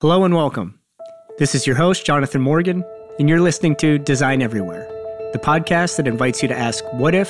Hello 0.00 0.22
and 0.22 0.32
welcome. 0.32 0.78
This 1.38 1.56
is 1.56 1.66
your 1.66 1.74
host, 1.74 2.06
Jonathan 2.06 2.40
Morgan, 2.40 2.84
and 3.18 3.28
you're 3.28 3.40
listening 3.40 3.74
to 3.78 3.98
Design 3.98 4.42
Everywhere, 4.42 4.86
the 5.32 5.40
podcast 5.40 5.96
that 5.96 6.06
invites 6.06 6.40
you 6.40 6.46
to 6.46 6.56
ask 6.56 6.84
what 6.92 7.16
if 7.16 7.28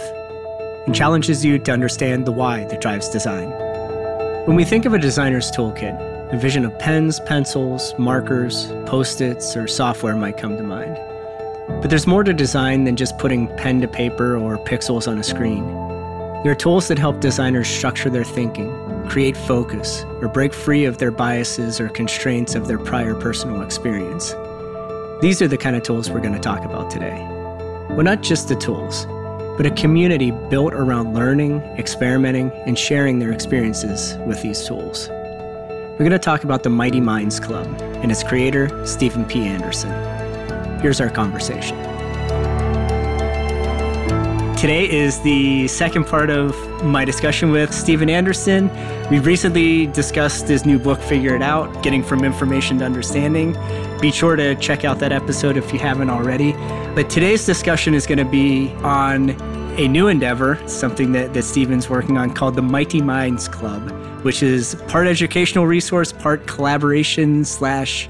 and 0.84 0.94
challenges 0.94 1.42
you 1.42 1.58
to 1.60 1.72
understand 1.72 2.26
the 2.26 2.30
why 2.30 2.66
that 2.66 2.82
drives 2.82 3.08
design. 3.08 3.48
When 4.44 4.54
we 4.54 4.66
think 4.66 4.84
of 4.84 4.92
a 4.92 4.98
designer's 4.98 5.50
toolkit, 5.50 5.98
a 6.30 6.36
vision 6.36 6.66
of 6.66 6.78
pens, 6.78 7.20
pencils, 7.20 7.94
markers, 7.98 8.66
post 8.84 9.22
its, 9.22 9.56
or 9.56 9.66
software 9.66 10.14
might 10.14 10.36
come 10.36 10.58
to 10.58 10.62
mind. 10.62 10.94
But 11.80 11.88
there's 11.88 12.06
more 12.06 12.22
to 12.22 12.34
design 12.34 12.84
than 12.84 12.96
just 12.96 13.16
putting 13.16 13.48
pen 13.56 13.80
to 13.80 13.88
paper 13.88 14.36
or 14.36 14.58
pixels 14.58 15.08
on 15.08 15.16
a 15.16 15.24
screen. 15.24 15.66
There 16.42 16.52
are 16.52 16.54
tools 16.54 16.88
that 16.88 16.98
help 16.98 17.20
designers 17.20 17.66
structure 17.66 18.10
their 18.10 18.24
thinking, 18.24 18.68
create 19.08 19.36
focus, 19.36 20.04
or 20.20 20.28
break 20.28 20.52
free 20.52 20.84
of 20.84 20.98
their 20.98 21.10
biases 21.10 21.80
or 21.80 21.88
constraints 21.88 22.54
of 22.54 22.68
their 22.68 22.78
prior 22.78 23.14
personal 23.14 23.62
experience. 23.62 24.34
These 25.20 25.42
are 25.42 25.48
the 25.48 25.56
kind 25.56 25.74
of 25.74 25.82
tools 25.82 26.10
we're 26.10 26.20
going 26.20 26.34
to 26.34 26.40
talk 26.40 26.64
about 26.64 26.90
today. 26.90 27.18
Well, 27.90 28.02
not 28.02 28.22
just 28.22 28.48
the 28.48 28.56
tools, 28.56 29.06
but 29.56 29.66
a 29.66 29.70
community 29.70 30.30
built 30.30 30.74
around 30.74 31.14
learning, 31.14 31.60
experimenting, 31.78 32.52
and 32.66 32.78
sharing 32.78 33.18
their 33.18 33.32
experiences 33.32 34.16
with 34.26 34.40
these 34.42 34.64
tools. 34.64 35.08
We're 35.08 35.98
going 35.98 36.10
to 36.12 36.18
talk 36.18 36.44
about 36.44 36.62
the 36.62 36.70
Mighty 36.70 37.00
Minds 37.00 37.40
Club 37.40 37.66
and 37.80 38.12
its 38.12 38.22
creator, 38.22 38.86
Stephen 38.86 39.24
P. 39.24 39.40
Anderson. 39.40 39.90
Here's 40.80 41.00
our 41.00 41.10
conversation. 41.10 41.87
Today 44.58 44.90
is 44.90 45.20
the 45.20 45.68
second 45.68 46.08
part 46.08 46.30
of 46.30 46.52
my 46.82 47.04
discussion 47.04 47.52
with 47.52 47.72
Stephen 47.72 48.10
Anderson. 48.10 48.68
We 49.08 49.20
recently 49.20 49.86
discussed 49.86 50.48
his 50.48 50.66
new 50.66 50.80
book, 50.80 51.00
Figure 51.00 51.36
It 51.36 51.42
Out 51.42 51.84
Getting 51.84 52.02
from 52.02 52.24
Information 52.24 52.80
to 52.80 52.84
Understanding. 52.84 53.56
Be 54.00 54.10
sure 54.10 54.34
to 54.34 54.56
check 54.56 54.84
out 54.84 54.98
that 54.98 55.12
episode 55.12 55.56
if 55.56 55.72
you 55.72 55.78
haven't 55.78 56.10
already. 56.10 56.54
But 56.96 57.08
today's 57.08 57.46
discussion 57.46 57.94
is 57.94 58.04
going 58.04 58.18
to 58.18 58.24
be 58.24 58.72
on 58.82 59.30
a 59.78 59.86
new 59.86 60.08
endeavor, 60.08 60.60
something 60.66 61.12
that, 61.12 61.34
that 61.34 61.44
Stephen's 61.44 61.88
working 61.88 62.18
on 62.18 62.34
called 62.34 62.56
the 62.56 62.62
Mighty 62.62 63.00
Minds 63.00 63.46
Club, 63.46 63.92
which 64.24 64.42
is 64.42 64.74
part 64.88 65.06
educational 65.06 65.68
resource, 65.68 66.10
part 66.10 66.48
collaboration 66.48 67.44
slash 67.44 68.08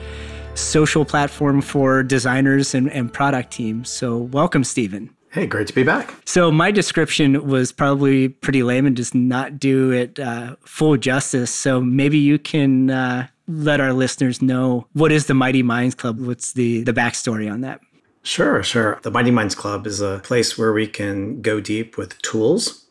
social 0.55 1.05
platform 1.05 1.61
for 1.61 2.03
designers 2.03 2.75
and, 2.75 2.91
and 2.91 3.12
product 3.12 3.51
teams. 3.51 3.91
So, 3.91 4.17
welcome, 4.17 4.64
Stephen. 4.64 5.14
Hey, 5.31 5.47
great 5.47 5.67
to 5.67 5.75
be 5.75 5.83
back. 5.83 6.15
So, 6.25 6.51
my 6.51 6.71
description 6.71 7.47
was 7.47 7.71
probably 7.71 8.29
pretty 8.29 8.62
lame 8.62 8.87
and 8.87 8.97
does 8.97 9.15
not 9.15 9.59
do 9.59 9.91
it 9.91 10.19
uh, 10.19 10.57
full 10.61 10.97
justice. 10.97 11.51
So, 11.51 11.81
maybe 11.81 12.19
you 12.19 12.39
can 12.39 12.91
uh, 12.91 13.27
let 13.47 13.81
our 13.81 13.93
listeners 13.93 14.41
know 14.41 14.87
what 14.95 15.12
is 15.12 15.27
the 15.27 15.35
Mighty 15.35 15.62
Minds 15.62 15.95
Club? 15.95 16.19
What's 16.20 16.53
the, 16.53 16.83
the 16.83 16.93
backstory 16.93 17.51
on 17.51 17.61
that? 17.61 17.81
Sure, 18.23 18.62
sure. 18.62 19.01
The 19.03 19.11
Mighty 19.11 19.31
Minds 19.31 19.55
Club 19.55 19.87
is 19.87 20.01
a 20.01 20.20
place 20.25 20.57
where 20.57 20.73
we 20.73 20.87
can 20.87 21.42
go 21.42 21.61
deep 21.61 21.98
with 21.98 22.20
tools 22.23 22.87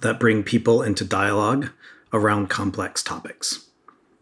that 0.00 0.18
bring 0.18 0.42
people 0.42 0.82
into 0.82 1.04
dialogue 1.04 1.70
around 2.12 2.48
complex 2.48 3.02
topics. 3.02 3.68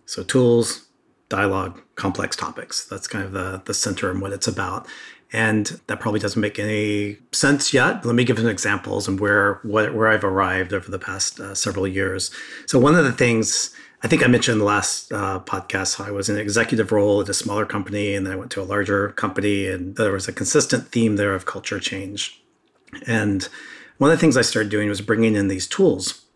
So, 0.07 0.25
tools, 0.25 0.87
dialogue, 1.29 1.81
complex 1.95 2.37
topics. 2.37 2.85
That's 2.87 3.07
kind 3.07 3.25
of 3.25 3.33
the, 3.33 3.63
the 3.65 3.75
center 3.75 4.11
and 4.11 4.21
what 4.21 4.33
it's 4.33 4.49
about. 4.49 4.87
And 5.35 5.67
that 5.89 5.99
probably 5.99 6.21
doesn't 6.21 6.41
make 6.41 6.61
any 6.61 7.19
sense 7.33 7.75
yet. 7.75 8.07
Let 8.07 8.15
me 8.15 8.25
give 8.25 8.39
some 8.39 8.49
examples 8.49 9.09
and 9.09 9.19
where 9.19 9.59
what, 9.65 9.93
where 9.93 10.09
I've 10.09 10.23
arrived 10.23 10.73
over 10.73 10.89
the 10.89 10.99
past 10.99 11.41
uh, 11.41 11.57
several 11.57 11.89
years. 11.89 12.31
So 12.67 12.79
one 12.79 12.95
of 12.95 13.05
the 13.05 13.13
things 13.13 13.75
I 14.05 14.07
think 14.07 14.23
I 14.23 14.29
mentioned 14.29 14.55
in 14.55 14.59
the 14.61 14.65
last 14.65 15.13
uh, 15.13 15.41
podcast, 15.41 15.99
I 15.99 16.13
was 16.13 16.29
in 16.29 16.37
an 16.37 16.43
executive 16.43 16.93
role 16.93 17.21
at 17.21 17.29
a 17.29 17.35
smaller 17.35 17.67
company, 17.67 18.15
and 18.15 18.25
then 18.25 18.33
I 18.35 18.37
went 18.37 18.53
to 18.53 18.63
a 18.63 18.71
larger 18.75 19.09
company, 19.11 19.67
and 19.67 19.97
there 19.97 20.13
was 20.13 20.29
a 20.29 20.33
consistent 20.33 20.89
theme 20.89 21.17
there 21.17 21.35
of 21.35 21.47
culture 21.47 21.81
change. 21.81 22.41
And 23.07 23.49
one 23.99 24.11
of 24.11 24.17
the 24.17 24.21
things 24.21 24.37
I 24.37 24.43
started 24.43 24.71
doing 24.71 24.89
was 24.89 25.01
bringing 25.01 25.35
in 25.35 25.49
these 25.49 25.67
tools 25.67 26.27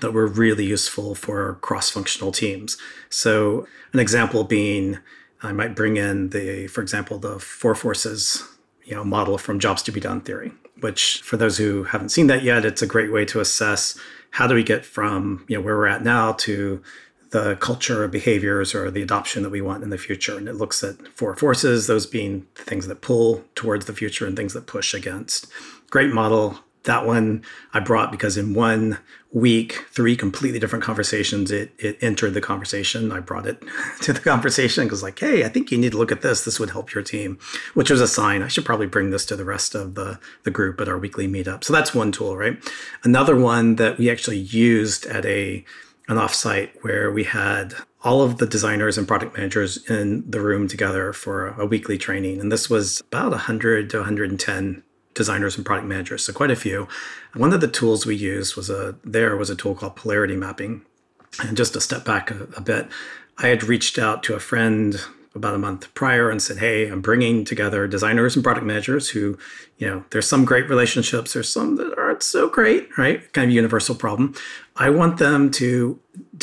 that 0.00 0.12
were 0.12 0.26
really 0.26 0.64
useful 0.64 1.14
for 1.14 1.58
cross-functional 1.60 2.32
teams. 2.32 2.78
So 3.10 3.66
an 3.92 4.00
example 4.00 4.42
being 4.44 4.98
I 5.42 5.52
might 5.52 5.74
bring 5.74 5.96
in 5.96 6.30
the, 6.30 6.66
for 6.66 6.82
example, 6.82 7.18
the 7.18 7.38
four 7.38 7.74
forces, 7.74 8.46
you 8.84 8.94
know, 8.94 9.04
model 9.04 9.38
from 9.38 9.58
jobs 9.58 9.82
to 9.84 9.92
be 9.92 10.00
done 10.00 10.20
theory, 10.20 10.52
which 10.80 11.22
for 11.22 11.36
those 11.36 11.58
who 11.58 11.84
haven't 11.84 12.10
seen 12.10 12.26
that 12.26 12.42
yet, 12.42 12.64
it's 12.64 12.82
a 12.82 12.86
great 12.86 13.12
way 13.12 13.24
to 13.26 13.40
assess 13.40 13.98
how 14.32 14.46
do 14.46 14.54
we 14.54 14.62
get 14.62 14.84
from, 14.84 15.44
you 15.48 15.56
know, 15.56 15.62
where 15.62 15.76
we're 15.76 15.86
at 15.86 16.04
now 16.04 16.32
to 16.32 16.82
the 17.30 17.56
culture 17.56 18.02
or 18.02 18.08
behaviors 18.08 18.74
or 18.74 18.90
the 18.90 19.02
adoption 19.02 19.42
that 19.42 19.50
we 19.50 19.60
want 19.60 19.82
in 19.82 19.90
the 19.90 19.98
future. 19.98 20.36
And 20.36 20.48
it 20.48 20.56
looks 20.56 20.82
at 20.82 20.96
four 21.16 21.34
forces, 21.36 21.86
those 21.86 22.06
being 22.06 22.46
things 22.54 22.86
that 22.88 23.00
pull 23.00 23.44
towards 23.54 23.86
the 23.86 23.92
future 23.92 24.26
and 24.26 24.36
things 24.36 24.52
that 24.52 24.66
push 24.66 24.94
against. 24.94 25.46
Great 25.90 26.12
model, 26.12 26.58
that 26.84 27.06
one 27.06 27.42
I 27.74 27.80
brought 27.80 28.10
because 28.10 28.36
in 28.36 28.54
one 28.54 28.98
week, 29.32 29.84
three 29.90 30.16
completely 30.16 30.58
different 30.58 30.84
conversations, 30.84 31.50
it 31.50 31.72
it 31.78 31.98
entered 32.00 32.34
the 32.34 32.40
conversation. 32.40 33.12
I 33.12 33.20
brought 33.20 33.46
it 33.46 33.62
to 34.02 34.12
the 34.12 34.20
conversation 34.20 34.84
because 34.84 35.02
like, 35.02 35.18
hey, 35.18 35.44
I 35.44 35.48
think 35.48 35.70
you 35.70 35.78
need 35.78 35.92
to 35.92 35.98
look 35.98 36.12
at 36.12 36.22
this. 36.22 36.44
This 36.44 36.58
would 36.58 36.70
help 36.70 36.94
your 36.94 37.02
team, 37.02 37.38
which 37.74 37.90
was 37.90 38.00
a 38.00 38.08
sign. 38.08 38.42
I 38.42 38.48
should 38.48 38.64
probably 38.64 38.86
bring 38.86 39.10
this 39.10 39.26
to 39.26 39.36
the 39.36 39.44
rest 39.44 39.74
of 39.74 39.94
the, 39.94 40.18
the 40.44 40.50
group 40.50 40.80
at 40.80 40.88
our 40.88 40.98
weekly 40.98 41.28
meetup. 41.28 41.64
So 41.64 41.72
that's 41.72 41.94
one 41.94 42.12
tool, 42.12 42.36
right? 42.36 42.56
Another 43.04 43.36
one 43.36 43.76
that 43.76 43.98
we 43.98 44.10
actually 44.10 44.38
used 44.38 45.06
at 45.06 45.24
a 45.26 45.64
an 46.08 46.16
offsite 46.16 46.70
where 46.82 47.12
we 47.12 47.22
had 47.22 47.72
all 48.02 48.22
of 48.22 48.38
the 48.38 48.46
designers 48.46 48.98
and 48.98 49.06
product 49.06 49.36
managers 49.36 49.88
in 49.88 50.28
the 50.28 50.40
room 50.40 50.66
together 50.66 51.12
for 51.12 51.48
a 51.48 51.66
weekly 51.66 51.96
training. 51.96 52.40
And 52.40 52.50
this 52.50 52.68
was 52.68 53.00
about 53.00 53.30
100 53.30 53.90
to 53.90 53.98
110 53.98 54.82
designers 55.20 55.54
and 55.56 55.66
product 55.66 55.86
managers, 55.86 56.24
so 56.24 56.32
quite 56.32 56.50
a 56.50 56.62
few. 56.66 56.88
One 57.34 57.52
of 57.52 57.60
the 57.60 57.68
tools 57.68 58.06
we 58.06 58.16
used 58.16 58.56
was 58.56 58.70
a 58.70 58.94
there 59.04 59.36
was 59.36 59.50
a 59.50 59.54
tool 59.54 59.74
called 59.74 59.96
polarity 59.96 60.34
mapping. 60.34 60.80
And 61.44 61.58
just 61.58 61.74
to 61.74 61.80
step 61.80 62.02
back 62.06 62.30
a, 62.30 62.48
a 62.56 62.62
bit, 62.62 62.88
I 63.36 63.48
had 63.48 63.62
reached 63.64 63.98
out 63.98 64.22
to 64.24 64.34
a 64.34 64.40
friend 64.40 64.98
about 65.34 65.54
a 65.54 65.58
month 65.58 65.92
prior 65.92 66.30
and 66.30 66.40
said, 66.40 66.56
"Hey, 66.56 66.88
I'm 66.88 67.02
bringing 67.02 67.44
together 67.44 67.86
designers 67.86 68.34
and 68.34 68.42
product 68.42 68.66
managers 68.66 69.10
who, 69.10 69.36
you 69.76 69.86
know, 69.88 69.98
there's 70.10 70.26
some 70.26 70.46
great 70.46 70.68
relationships, 70.70 71.34
there's 71.34 71.52
some 71.52 71.76
that 71.76 71.98
aren't 71.98 72.22
so 72.22 72.48
great, 72.48 72.88
right? 72.96 73.30
Kind 73.34 73.50
of 73.50 73.54
universal 73.54 73.94
problem. 73.94 74.34
I 74.86 74.88
want 74.88 75.18
them 75.18 75.50
to 75.62 75.98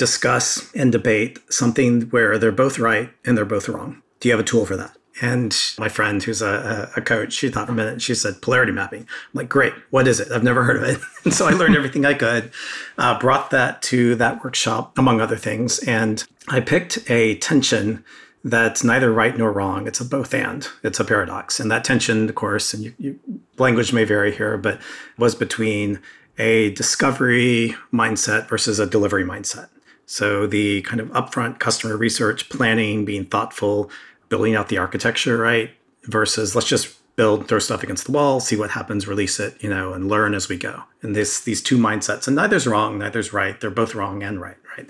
discuss 0.05 0.47
and 0.75 0.91
debate 0.91 1.39
something 1.49 1.94
where 2.13 2.38
they're 2.38 2.61
both 2.63 2.77
right 2.77 3.09
and 3.25 3.35
they're 3.35 3.53
both 3.55 3.67
wrong. 3.67 4.03
Do 4.19 4.29
you 4.29 4.33
have 4.35 4.45
a 4.45 4.51
tool 4.51 4.65
for 4.67 4.77
that?" 4.77 4.94
And 5.22 5.55
my 5.79 5.89
friend, 5.89 6.22
who's 6.22 6.41
a, 6.41 6.91
a, 6.95 7.01
coach, 7.01 7.33
she 7.33 7.50
thought 7.50 7.66
for 7.66 7.72
a 7.72 7.75
minute. 7.75 8.01
She 8.01 8.13
said 8.13 8.41
polarity 8.41 8.72
mapping. 8.72 9.01
I'm 9.01 9.07
like, 9.33 9.50
great. 9.50 9.73
What 9.89 10.07
is 10.07 10.19
it? 10.19 10.31
I've 10.31 10.44
never 10.44 10.63
heard 10.63 10.78
of 10.78 10.83
it. 10.83 11.00
and 11.23 11.33
so 11.33 11.47
I 11.47 11.51
learned 11.51 11.75
everything 11.75 12.05
I 12.05 12.13
could, 12.13 12.51
uh, 12.97 13.17
brought 13.19 13.50
that 13.50 13.81
to 13.83 14.16
that 14.16 14.44
workshop, 14.44 14.97
among 14.97 15.19
other 15.19 15.38
things. 15.38 15.79
And 15.79 16.23
I 16.50 16.59
picked 16.59 17.09
a 17.09 17.35
tension 17.38 18.03
that's 18.44 18.83
neither 18.83 19.11
right 19.11 19.38
nor 19.38 19.51
wrong. 19.51 19.88
It's 19.88 20.00
a 20.00 20.06
both 20.06 20.33
and. 20.33 20.67
It's 20.83 21.00
a 21.00 21.06
paradox. 21.06 21.59
And 21.59 21.72
that 21.72 21.83
tension, 21.83 22.29
of 22.29 22.35
course, 22.35 22.73
and 22.73 22.83
you, 22.83 22.94
you, 22.97 23.19
language 23.57 23.91
may 23.94 24.03
vary 24.03 24.35
here, 24.35 24.57
but 24.57 24.79
was 25.17 25.35
between 25.35 26.00
a 26.38 26.72
discovery 26.72 27.75
mindset 27.91 28.47
versus 28.47 28.79
a 28.79 28.85
delivery 28.85 29.23
mindset. 29.23 29.69
So 30.06 30.47
the 30.47 30.81
kind 30.83 31.01
of 31.01 31.09
upfront 31.09 31.59
customer 31.59 31.97
research, 31.97 32.47
planning, 32.50 33.03
being 33.03 33.25
thoughtful, 33.25 33.91
building 34.29 34.55
out 34.55 34.69
the 34.69 34.77
architecture, 34.77 35.38
right? 35.38 35.71
Versus 36.03 36.55
let's 36.55 36.67
just 36.67 36.95
build, 37.15 37.47
throw 37.47 37.59
stuff 37.59 37.83
against 37.83 38.05
the 38.05 38.11
wall, 38.11 38.39
see 38.39 38.55
what 38.55 38.69
happens, 38.69 39.07
release 39.07 39.39
it, 39.39 39.61
you 39.61 39.69
know, 39.69 39.93
and 39.93 40.07
learn 40.07 40.33
as 40.33 40.47
we 40.47 40.57
go. 40.57 40.83
And 41.01 41.15
this 41.15 41.41
these 41.41 41.61
two 41.61 41.77
mindsets, 41.77 42.27
and 42.27 42.35
neither's 42.35 42.67
wrong, 42.67 42.99
neither's 42.99 43.33
right. 43.33 43.59
They're 43.59 43.69
both 43.69 43.95
wrong 43.95 44.23
and 44.23 44.39
right, 44.39 44.57
right? 44.77 44.89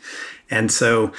And 0.50 0.72
so 0.72 1.14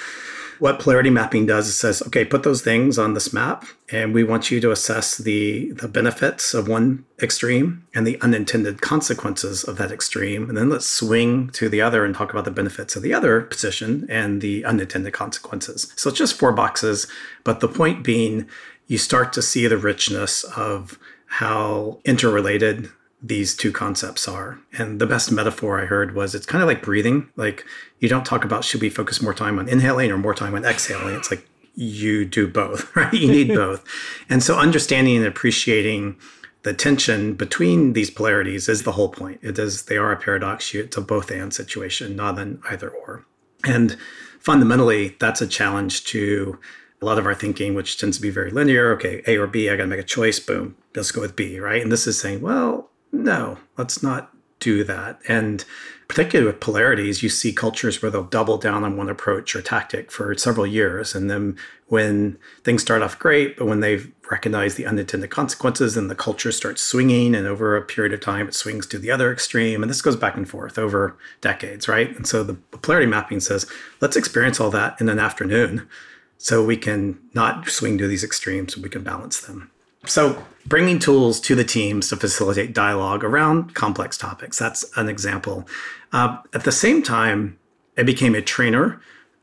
what 0.59 0.81
polarity 0.81 1.11
mapping 1.11 1.47
does 1.47 1.69
is 1.69 1.77
says, 1.77 2.03
okay, 2.07 2.25
put 2.25 2.43
those 2.43 2.63
things 2.63 2.99
on 2.99 3.15
this 3.15 3.33
map, 3.33 3.65
and 3.91 4.13
we 4.13 4.25
want 4.25 4.51
you 4.51 4.61
to 4.61 4.71
assess 4.71 5.17
the 5.19 5.73
the 5.73 5.89
benefits 5.89 6.55
of 6.55 6.69
one 6.69 7.05
extreme 7.23 7.87
and 7.95 8.07
the 8.07 8.21
unintended 8.21 8.81
consequences 8.81 9.65
of 9.65 9.77
that 9.79 9.93
extreme, 9.93 10.49
and 10.49 10.57
then 10.57 10.71
let's 10.71 10.87
swing 10.87 11.51
to 11.51 11.69
the 11.69 11.81
other 11.81 12.05
and 12.05 12.15
talk 12.15 12.31
about 12.31 12.45
the 12.45 12.51
benefits 12.51 12.97
of 12.97 13.03
the 13.03 13.15
other 13.15 13.43
position 13.43 14.07
and 14.09 14.41
the 14.41 14.65
unintended 14.65 15.13
consequences. 15.13 15.93
So 15.97 16.11
it's 16.11 16.19
just 16.19 16.39
four 16.39 16.53
boxes, 16.53 17.07
but 17.45 17.61
the 17.61 17.69
point 17.69 18.05
being, 18.05 18.49
you 18.87 18.99
start 18.99 19.33
to 19.35 19.43
see 19.43 19.67
the 19.67 19.79
richness 19.79 20.45
of 20.45 20.99
how 21.27 22.01
interrelated 22.05 22.91
these 23.21 23.57
two 23.57 23.73
concepts 23.73 24.29
are. 24.29 24.61
And 24.73 25.01
the 25.01 25.07
best 25.07 25.33
metaphor 25.33 25.81
I 25.81 25.87
heard 25.87 26.15
was 26.15 26.35
it's 26.35 26.47
kind 26.47 26.63
of 26.63 26.69
like 26.69 26.83
breathing. 26.83 27.29
Like 27.37 27.65
you 27.99 28.09
don't 28.09 28.25
talk 28.25 28.45
about 28.45 28.65
should 28.65 28.81
we 28.81 28.91
focus 28.91 29.21
more 29.21 29.35
time 29.35 29.59
on 29.59 29.69
inhaling 29.69 30.11
or 30.11 30.19
more 30.19 30.35
time 30.35 30.55
on 30.55 30.65
exhaling. 30.65 31.15
It's 31.17 31.31
like 31.31 31.49
you 31.75 32.25
do 32.25 32.47
both, 32.47 32.95
right? 32.97 33.13
You 33.13 33.29
need 33.29 33.49
both. 33.49 33.85
And 34.29 34.43
so 34.43 34.59
understanding 34.59 35.17
and 35.17 35.27
appreciating 35.27 36.17
the 36.63 36.75
tension 36.75 37.35
between 37.35 37.93
these 37.93 38.11
polarities 38.11 38.69
is 38.69 38.83
the 38.83 38.93
whole 38.93 39.09
point. 39.09 39.41
It 39.43 39.59
is 39.59 39.85
they 39.85 39.97
are 39.97 40.13
a 40.13 40.17
paradox. 40.17 40.75
It's 40.75 40.97
a 40.97 41.01
both 41.01 41.31
and 41.31 41.53
situation, 41.53 42.17
not 42.17 42.39
an 42.39 42.61
either 42.69 42.91
or. 42.91 43.25
And 43.65 43.97
fundamentally, 44.41 45.17
that's 45.21 45.41
a 45.41 45.47
challenge 45.47 46.05
to 46.07 46.59
a 47.01 47.05
lot 47.05 47.19
of 47.19 47.27
our 47.27 47.35
thinking, 47.35 47.75
which 47.75 47.99
tends 47.99 48.17
to 48.17 48.23
be 48.23 48.31
very 48.31 48.51
linear. 48.51 48.93
Okay, 48.95 49.23
A 49.27 49.37
or 49.37 49.47
B, 49.47 49.69
I 49.71 49.77
got 49.77 49.85
to 49.85 49.89
make 49.89 50.01
a 50.01 50.05
choice. 50.05 50.41
Boom, 50.41 50.77
let's 50.95 51.13
go 51.13 51.21
with 51.21 51.37
B, 51.37 51.61
right? 51.61 51.81
And 51.81 51.93
this 51.93 52.07
is 52.07 52.21
saying, 52.21 52.41
well, 52.41 52.91
no, 53.13 53.59
let's 53.77 54.03
not 54.03 54.33
do 54.61 54.83
that. 54.85 55.21
And 55.29 55.65
particularly 56.09 56.51
with 56.51 56.61
polarities, 56.61 57.23
you 57.23 57.29
see 57.29 57.53
cultures 57.53 58.03
where 58.03 58.11
they'll 58.11 58.25
double 58.25 58.59
down 58.59 58.83
on 58.83 58.97
one 58.97 59.09
approach 59.09 59.55
or 59.55 59.63
tactic 59.63 60.11
for 60.11 60.35
several 60.37 60.67
years. 60.67 61.15
And 61.15 61.31
then 61.31 61.57
when 61.87 62.39
things 62.65 62.83
start 62.83 63.03
off 63.03 63.19
great, 63.19 63.57
but 63.57 63.67
when 63.67 63.81
they've 63.81 64.11
recognized 64.31 64.77
the 64.77 64.87
unintended 64.87 65.31
consequences 65.31 65.97
and 65.97 66.11
the 66.11 66.15
culture 66.15 66.51
starts 66.51 66.83
swinging, 66.83 67.35
and 67.35 67.47
over 67.47 67.77
a 67.77 67.83
period 67.83 68.13
of 68.13 68.21
time, 68.21 68.49
it 68.49 68.55
swings 68.55 68.87
to 68.89 68.99
the 68.99 69.11
other 69.11 69.33
extreme. 69.33 69.83
And 69.83 69.91
this 69.91 70.03
goes 70.03 70.17
back 70.17 70.37
and 70.37 70.49
forth 70.49 70.79
over 70.79 71.17
decades, 71.41 71.87
right? 71.87 72.15
And 72.17 72.27
so 72.27 72.43
the 72.43 72.55
polarity 72.55 73.07
mapping 73.07 73.41
says, 73.41 73.67
let's 74.01 74.17
experience 74.17 74.61
all 74.61 74.71
that 74.71 75.01
in 75.01 75.09
an 75.09 75.19
afternoon 75.19 75.89
so 76.37 76.65
we 76.65 76.77
can 76.77 77.19
not 77.35 77.69
swing 77.69 77.99
to 77.99 78.09
these 78.09 78.25
extremes, 78.25 78.75
and 78.75 78.83
we 78.83 78.91
can 78.91 79.03
balance 79.03 79.41
them. 79.41 79.71
So, 80.07 80.45
bringing 80.67 80.99
tools 80.99 81.41
to 81.41 81.55
the 81.55 81.65
teams 81.65 82.09
to 82.09 82.17
facilitate 82.17 82.73
dialogue 82.73 83.25
around 83.25 83.75
complex 83.75 84.17
topics, 84.17 84.59
that's 84.59 84.85
an 84.97 85.09
example. 85.09 85.67
Uh, 86.13 86.39
at 86.55 86.65
the 86.65 86.73
same 86.73 87.03
time, 87.03 87.59
I 87.97 88.03
became 88.05 88.35
a 88.35 88.43
trainer 88.43 89.01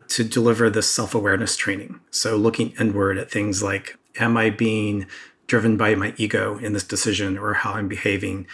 to 0.08 0.24
deliver 0.24 0.70
this 0.70 0.90
self 0.90 1.14
awareness 1.14 1.58
training. 1.58 2.00
So, 2.12 2.38
looking 2.38 2.74
inward 2.80 3.18
at 3.18 3.30
things 3.30 3.62
like, 3.62 3.98
am 4.20 4.38
I 4.38 4.50
being 4.50 5.08
driven 5.48 5.78
by 5.78 5.94
my 5.96 6.14
ego 6.18 6.58
in 6.58 6.74
this 6.74 6.84
decision 6.84 7.38
or 7.38 7.54
how 7.54 7.74
I'm 7.74 7.88
behaving? 7.88 8.48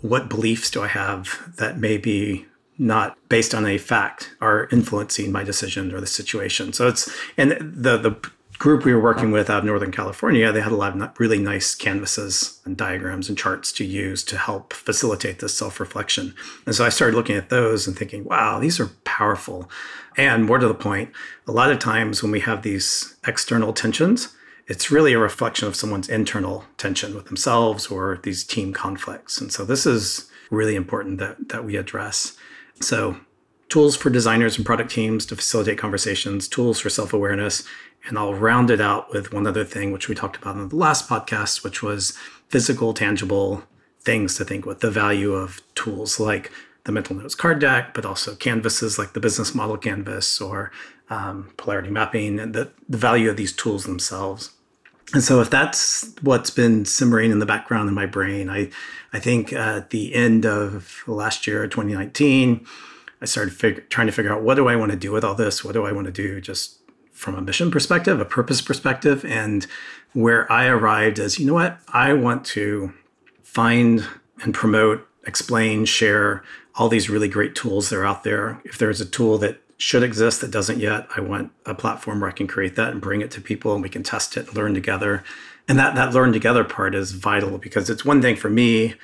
What 0.00 0.28
beliefs 0.28 0.70
do 0.70 0.82
I 0.82 0.88
have 0.88 1.52
that 1.56 1.78
may 1.78 1.98
be 1.98 2.46
not 2.76 3.16
based 3.28 3.54
on 3.54 3.64
a 3.64 3.78
fact 3.78 4.34
are 4.40 4.68
influencing 4.72 5.30
my 5.30 5.44
decision 5.44 5.94
or 5.94 6.00
the 6.00 6.06
situation? 6.06 6.72
So, 6.72 6.88
it's, 6.88 7.08
and 7.36 7.52
the, 7.52 7.96
the 7.96 8.30
group 8.64 8.86
we 8.86 8.94
were 8.94 9.00
working 9.00 9.30
with 9.30 9.50
out 9.50 9.58
of 9.58 9.64
Northern 9.66 9.92
California, 9.92 10.50
they 10.50 10.62
had 10.62 10.72
a 10.72 10.74
lot 10.74 10.98
of 10.98 11.20
really 11.20 11.38
nice 11.38 11.74
canvases 11.74 12.62
and 12.64 12.78
diagrams 12.78 13.28
and 13.28 13.36
charts 13.36 13.70
to 13.70 13.84
use 13.84 14.24
to 14.24 14.38
help 14.38 14.72
facilitate 14.72 15.40
this 15.40 15.52
self 15.52 15.78
reflection. 15.78 16.34
And 16.64 16.74
so 16.74 16.82
I 16.82 16.88
started 16.88 17.14
looking 17.14 17.36
at 17.36 17.50
those 17.50 17.86
and 17.86 17.94
thinking, 17.94 18.24
wow, 18.24 18.58
these 18.58 18.80
are 18.80 18.88
powerful. 19.04 19.68
And 20.16 20.46
more 20.46 20.56
to 20.56 20.66
the 20.66 20.72
point, 20.72 21.12
a 21.46 21.52
lot 21.52 21.70
of 21.70 21.78
times 21.78 22.22
when 22.22 22.32
we 22.32 22.40
have 22.40 22.62
these 22.62 23.18
external 23.26 23.74
tensions, 23.74 24.34
it's 24.66 24.90
really 24.90 25.12
a 25.12 25.18
reflection 25.18 25.68
of 25.68 25.76
someone's 25.76 26.08
internal 26.08 26.64
tension 26.78 27.14
with 27.14 27.26
themselves 27.26 27.88
or 27.88 28.18
these 28.22 28.44
team 28.44 28.72
conflicts. 28.72 29.42
And 29.42 29.52
so 29.52 29.66
this 29.66 29.84
is 29.84 30.30
really 30.50 30.74
important 30.74 31.18
that, 31.18 31.50
that 31.50 31.66
we 31.66 31.76
address. 31.76 32.34
So 32.80 33.18
tools 33.74 33.96
for 33.96 34.08
designers 34.08 34.56
and 34.56 34.64
product 34.64 34.88
teams 34.88 35.26
to 35.26 35.34
facilitate 35.34 35.76
conversations, 35.76 36.46
tools 36.46 36.78
for 36.78 36.88
self 36.88 37.12
awareness, 37.12 37.64
and 38.06 38.16
I'll 38.16 38.32
round 38.32 38.70
it 38.70 38.80
out 38.80 39.12
with 39.12 39.32
one 39.32 39.48
other 39.48 39.64
thing, 39.64 39.90
which 39.90 40.08
we 40.08 40.14
talked 40.14 40.36
about 40.36 40.54
in 40.54 40.68
the 40.68 40.76
last 40.76 41.08
podcast, 41.08 41.64
which 41.64 41.82
was 41.82 42.16
physical, 42.48 42.94
tangible 42.94 43.64
things 44.00 44.36
to 44.36 44.44
think 44.44 44.64
with 44.64 44.78
the 44.78 44.92
value 44.92 45.32
of 45.32 45.60
tools 45.74 46.20
like 46.20 46.52
the 46.84 46.92
mental 46.92 47.16
notes 47.16 47.34
card 47.34 47.58
deck, 47.58 47.94
but 47.94 48.06
also 48.06 48.36
canvases 48.36 48.96
like 48.96 49.12
the 49.12 49.18
business 49.18 49.56
model 49.56 49.76
canvas 49.76 50.40
or 50.40 50.70
um, 51.10 51.50
polarity 51.56 51.90
mapping 51.90 52.38
and 52.38 52.54
the, 52.54 52.70
the 52.88 52.96
value 52.96 53.28
of 53.28 53.36
these 53.36 53.52
tools 53.52 53.86
themselves. 53.86 54.52
And 55.12 55.24
so, 55.24 55.40
if 55.40 55.50
that's 55.50 56.14
what's 56.22 56.50
been 56.50 56.84
simmering 56.84 57.32
in 57.32 57.40
the 57.40 57.44
background 57.54 57.88
in 57.88 57.94
my 57.96 58.06
brain, 58.06 58.48
I, 58.48 58.70
I 59.12 59.18
think 59.18 59.52
at 59.52 59.90
the 59.90 60.14
end 60.14 60.46
of 60.46 61.02
last 61.08 61.48
year, 61.48 61.66
2019, 61.66 62.64
I 63.20 63.26
started 63.26 63.54
fig- 63.54 63.88
trying 63.88 64.06
to 64.06 64.12
figure 64.12 64.32
out 64.32 64.42
what 64.42 64.54
do 64.54 64.68
I 64.68 64.76
want 64.76 64.92
to 64.92 64.96
do 64.96 65.12
with 65.12 65.24
all 65.24 65.34
this? 65.34 65.64
What 65.64 65.72
do 65.72 65.86
I 65.86 65.92
want 65.92 66.06
to 66.06 66.12
do 66.12 66.40
just 66.40 66.78
from 67.12 67.36
a 67.36 67.40
mission 67.40 67.70
perspective, 67.70 68.20
a 68.20 68.24
purpose 68.24 68.60
perspective, 68.60 69.24
and 69.24 69.66
where 70.12 70.50
I 70.50 70.66
arrived 70.66 71.18
is, 71.18 71.38
you 71.38 71.46
know 71.46 71.54
what, 71.54 71.78
I 71.88 72.12
want 72.12 72.44
to 72.46 72.92
find 73.42 74.06
and 74.42 74.52
promote, 74.52 75.06
explain, 75.26 75.84
share 75.84 76.42
all 76.74 76.88
these 76.88 77.08
really 77.08 77.28
great 77.28 77.54
tools 77.54 77.88
that 77.88 77.96
are 77.96 78.04
out 78.04 78.24
there. 78.24 78.60
If 78.64 78.78
there's 78.78 79.00
a 79.00 79.06
tool 79.06 79.38
that 79.38 79.60
should 79.78 80.02
exist 80.02 80.40
that 80.40 80.50
doesn't 80.50 80.80
yet, 80.80 81.06
I 81.16 81.20
want 81.20 81.52
a 81.66 81.74
platform 81.74 82.20
where 82.20 82.30
I 82.30 82.32
can 82.32 82.46
create 82.46 82.76
that 82.76 82.90
and 82.90 83.00
bring 83.00 83.20
it 83.20 83.30
to 83.32 83.40
people 83.40 83.74
and 83.74 83.82
we 83.82 83.88
can 83.88 84.02
test 84.02 84.36
it, 84.36 84.54
learn 84.54 84.74
together. 84.74 85.22
And 85.68 85.78
that 85.78 85.94
that 85.94 86.12
learn 86.12 86.32
together 86.32 86.64
part 86.64 86.94
is 86.94 87.12
vital 87.12 87.58
because 87.58 87.88
it's 87.88 88.04
one 88.04 88.20
thing 88.20 88.36
for 88.36 88.50
me 88.50 88.94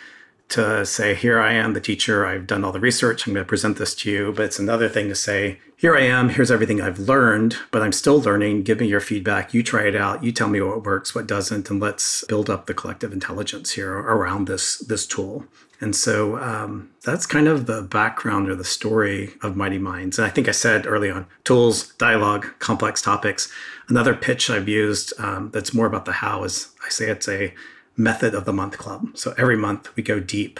to 0.50 0.84
say, 0.84 1.14
here 1.14 1.40
I 1.40 1.52
am, 1.52 1.72
the 1.72 1.80
teacher, 1.80 2.26
I've 2.26 2.46
done 2.46 2.64
all 2.64 2.72
the 2.72 2.80
research, 2.80 3.26
I'm 3.26 3.34
going 3.34 3.44
to 3.44 3.48
present 3.48 3.78
this 3.78 3.94
to 3.96 4.10
you. 4.10 4.32
But 4.32 4.46
it's 4.46 4.58
another 4.58 4.88
thing 4.88 5.08
to 5.08 5.14
say, 5.14 5.58
here 5.76 5.96
I 5.96 6.02
am, 6.02 6.28
here's 6.28 6.50
everything 6.50 6.80
I've 6.80 6.98
learned, 6.98 7.56
but 7.70 7.82
I'm 7.82 7.92
still 7.92 8.20
learning. 8.20 8.64
Give 8.64 8.80
me 8.80 8.86
your 8.86 9.00
feedback. 9.00 9.54
You 9.54 9.62
try 9.62 9.86
it 9.86 9.96
out. 9.96 10.22
You 10.22 10.30
tell 10.30 10.48
me 10.48 10.60
what 10.60 10.84
works, 10.84 11.14
what 11.14 11.26
doesn't, 11.26 11.70
and 11.70 11.80
let's 11.80 12.24
build 12.24 12.50
up 12.50 12.66
the 12.66 12.74
collective 12.74 13.12
intelligence 13.12 13.72
here 13.72 13.92
around 13.94 14.46
this, 14.46 14.78
this 14.78 15.06
tool. 15.06 15.46
And 15.80 15.96
so 15.96 16.36
um, 16.36 16.90
that's 17.02 17.24
kind 17.24 17.48
of 17.48 17.64
the 17.64 17.80
background 17.80 18.50
or 18.50 18.54
the 18.54 18.64
story 18.64 19.32
of 19.42 19.56
Mighty 19.56 19.78
Minds. 19.78 20.18
And 20.18 20.26
I 20.26 20.30
think 20.30 20.46
I 20.46 20.52
said 20.52 20.86
early 20.86 21.10
on 21.10 21.26
tools, 21.44 21.92
dialogue, 21.94 22.46
complex 22.58 23.00
topics. 23.00 23.50
Another 23.88 24.14
pitch 24.14 24.50
I've 24.50 24.68
used 24.68 25.14
um, 25.18 25.50
that's 25.52 25.72
more 25.72 25.86
about 25.86 26.04
the 26.04 26.12
how 26.12 26.44
is 26.44 26.68
I 26.84 26.90
say 26.90 27.08
it's 27.08 27.28
a 27.28 27.54
method 28.00 28.34
of 28.34 28.44
the 28.44 28.52
month 28.52 28.78
club. 28.78 29.08
So 29.14 29.34
every 29.36 29.56
month 29.56 29.94
we 29.96 30.02
go 30.02 30.20
deep, 30.20 30.58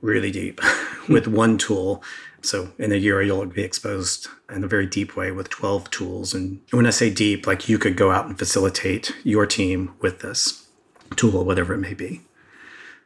really 0.00 0.30
deep 0.30 0.60
with 1.08 1.26
one 1.26 1.58
tool. 1.58 2.02
So 2.42 2.72
in 2.78 2.92
a 2.92 2.96
year, 2.96 3.20
you'll 3.22 3.44
be 3.46 3.62
exposed 3.62 4.28
in 4.54 4.62
a 4.62 4.68
very 4.68 4.86
deep 4.86 5.16
way 5.16 5.32
with 5.32 5.48
12 5.48 5.90
tools. 5.90 6.32
And 6.32 6.60
when 6.70 6.86
I 6.86 6.90
say 6.90 7.10
deep, 7.10 7.46
like 7.46 7.68
you 7.68 7.78
could 7.78 7.96
go 7.96 8.12
out 8.12 8.26
and 8.26 8.38
facilitate 8.38 9.14
your 9.24 9.46
team 9.46 9.94
with 10.00 10.20
this 10.20 10.66
tool, 11.16 11.44
whatever 11.44 11.74
it 11.74 11.78
may 11.78 11.94
be. 11.94 12.20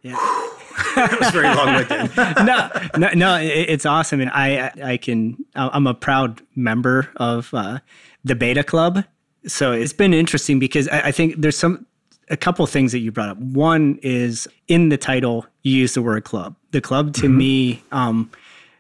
Yeah. 0.03 0.17
that 0.95 1.17
was 1.19 1.31
very 1.31 1.55
long 1.55 1.75
winded. 1.75 2.17
no, 2.47 2.71
no, 2.97 3.11
no, 3.15 3.39
it's 3.41 3.87
awesome. 3.87 4.21
And 4.21 4.31
I, 4.31 4.71
I 4.83 4.97
can, 4.97 5.45
I'm 5.55 5.87
a 5.87 5.95
proud 5.95 6.43
member 6.55 7.09
of 7.17 7.53
uh, 7.55 7.81
the 8.25 8.35
beta 8.35 8.63
club. 8.63 9.05
So 9.47 9.73
it's 9.73 9.95
been 9.95 10.13
interesting 10.13 10.59
because 10.59 10.87
I, 10.89 11.01
I 11.09 11.13
think 11.13 11.37
there's 11.39 11.57
some, 11.57 11.87
a 12.31 12.37
couple 12.37 12.65
things 12.67 12.93
that 12.93 13.01
you 13.01 13.11
brought 13.11 13.29
up. 13.29 13.39
One 13.39 13.99
is 14.03 14.49
in 14.69 14.89
the 14.89 14.97
title, 14.97 15.47
you 15.63 15.77
use 15.77 15.95
the 15.95 16.03
word 16.03 16.25
club. 16.25 16.55
The 16.71 16.81
club 16.81 17.13
to 17.15 17.23
mm-hmm. 17.23 17.37
me 17.37 17.83
um, 17.91 18.31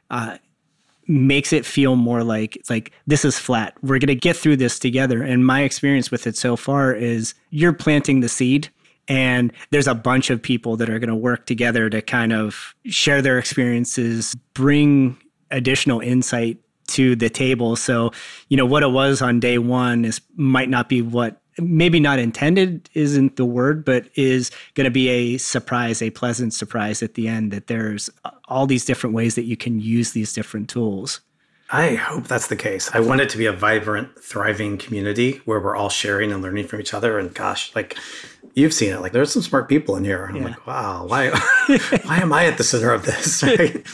uh, 0.08 0.38
makes 1.08 1.52
it 1.52 1.66
feel 1.66 1.96
more 1.96 2.22
like 2.22 2.62
like 2.70 2.92
this 3.06 3.24
is 3.24 3.38
flat. 3.38 3.74
We're 3.82 3.98
going 3.98 4.06
to 4.06 4.14
get 4.14 4.36
through 4.36 4.56
this 4.56 4.78
together. 4.78 5.22
And 5.22 5.44
my 5.44 5.62
experience 5.62 6.10
with 6.10 6.26
it 6.26 6.36
so 6.36 6.56
far 6.56 6.94
is 6.94 7.34
you're 7.50 7.72
planting 7.72 8.20
the 8.20 8.28
seed. 8.28 8.70
And 9.08 9.52
there's 9.70 9.88
a 9.88 9.94
bunch 9.94 10.30
of 10.30 10.40
people 10.40 10.76
that 10.76 10.88
are 10.88 11.00
going 11.00 11.08
to 11.08 11.16
work 11.16 11.46
together 11.46 11.90
to 11.90 12.00
kind 12.00 12.32
of 12.32 12.76
share 12.84 13.20
their 13.20 13.40
experiences, 13.40 14.36
bring 14.54 15.18
additional 15.50 15.98
insight 15.98 16.58
to 16.88 17.16
the 17.16 17.28
table. 17.28 17.74
So, 17.74 18.12
you 18.48 18.56
know, 18.56 18.66
what 18.66 18.84
it 18.84 18.90
was 18.90 19.20
on 19.20 19.40
day 19.40 19.58
one 19.58 20.04
is 20.04 20.20
might 20.36 20.68
not 20.68 20.88
be 20.88 21.02
what 21.02 21.39
maybe 21.58 22.00
not 22.00 22.18
intended 22.18 22.88
isn't 22.94 23.36
the 23.36 23.44
word, 23.44 23.84
but 23.84 24.06
is 24.14 24.50
going 24.74 24.84
to 24.84 24.90
be 24.90 25.08
a 25.08 25.38
surprise, 25.38 26.02
a 26.02 26.10
pleasant 26.10 26.54
surprise 26.54 27.02
at 27.02 27.14
the 27.14 27.28
end 27.28 27.52
that 27.52 27.66
there's 27.66 28.10
all 28.46 28.66
these 28.66 28.84
different 28.84 29.14
ways 29.14 29.34
that 29.34 29.44
you 29.44 29.56
can 29.56 29.80
use 29.80 30.12
these 30.12 30.32
different 30.32 30.68
tools. 30.68 31.20
I 31.72 31.94
hope 31.94 32.26
that's 32.26 32.48
the 32.48 32.56
case. 32.56 32.90
I 32.92 33.00
want 33.00 33.20
it 33.20 33.28
to 33.30 33.38
be 33.38 33.46
a 33.46 33.52
vibrant, 33.52 34.18
thriving 34.18 34.76
community 34.76 35.40
where 35.44 35.60
we're 35.60 35.76
all 35.76 35.88
sharing 35.88 36.32
and 36.32 36.42
learning 36.42 36.66
from 36.66 36.80
each 36.80 36.92
other. 36.92 37.16
And 37.18 37.32
gosh, 37.32 37.74
like 37.76 37.96
you've 38.54 38.74
seen 38.74 38.92
it, 38.92 39.00
like 39.00 39.12
there's 39.12 39.32
some 39.32 39.42
smart 39.42 39.68
people 39.68 39.96
in 39.96 40.04
here. 40.04 40.26
I'm 40.26 40.36
yeah. 40.36 40.44
like, 40.44 40.66
wow, 40.66 41.06
why, 41.06 41.30
why 42.04 42.18
am 42.18 42.32
I 42.32 42.46
at 42.46 42.58
the 42.58 42.64
center 42.64 42.92
of 42.92 43.04
this? 43.04 43.42
Right? 43.50 43.84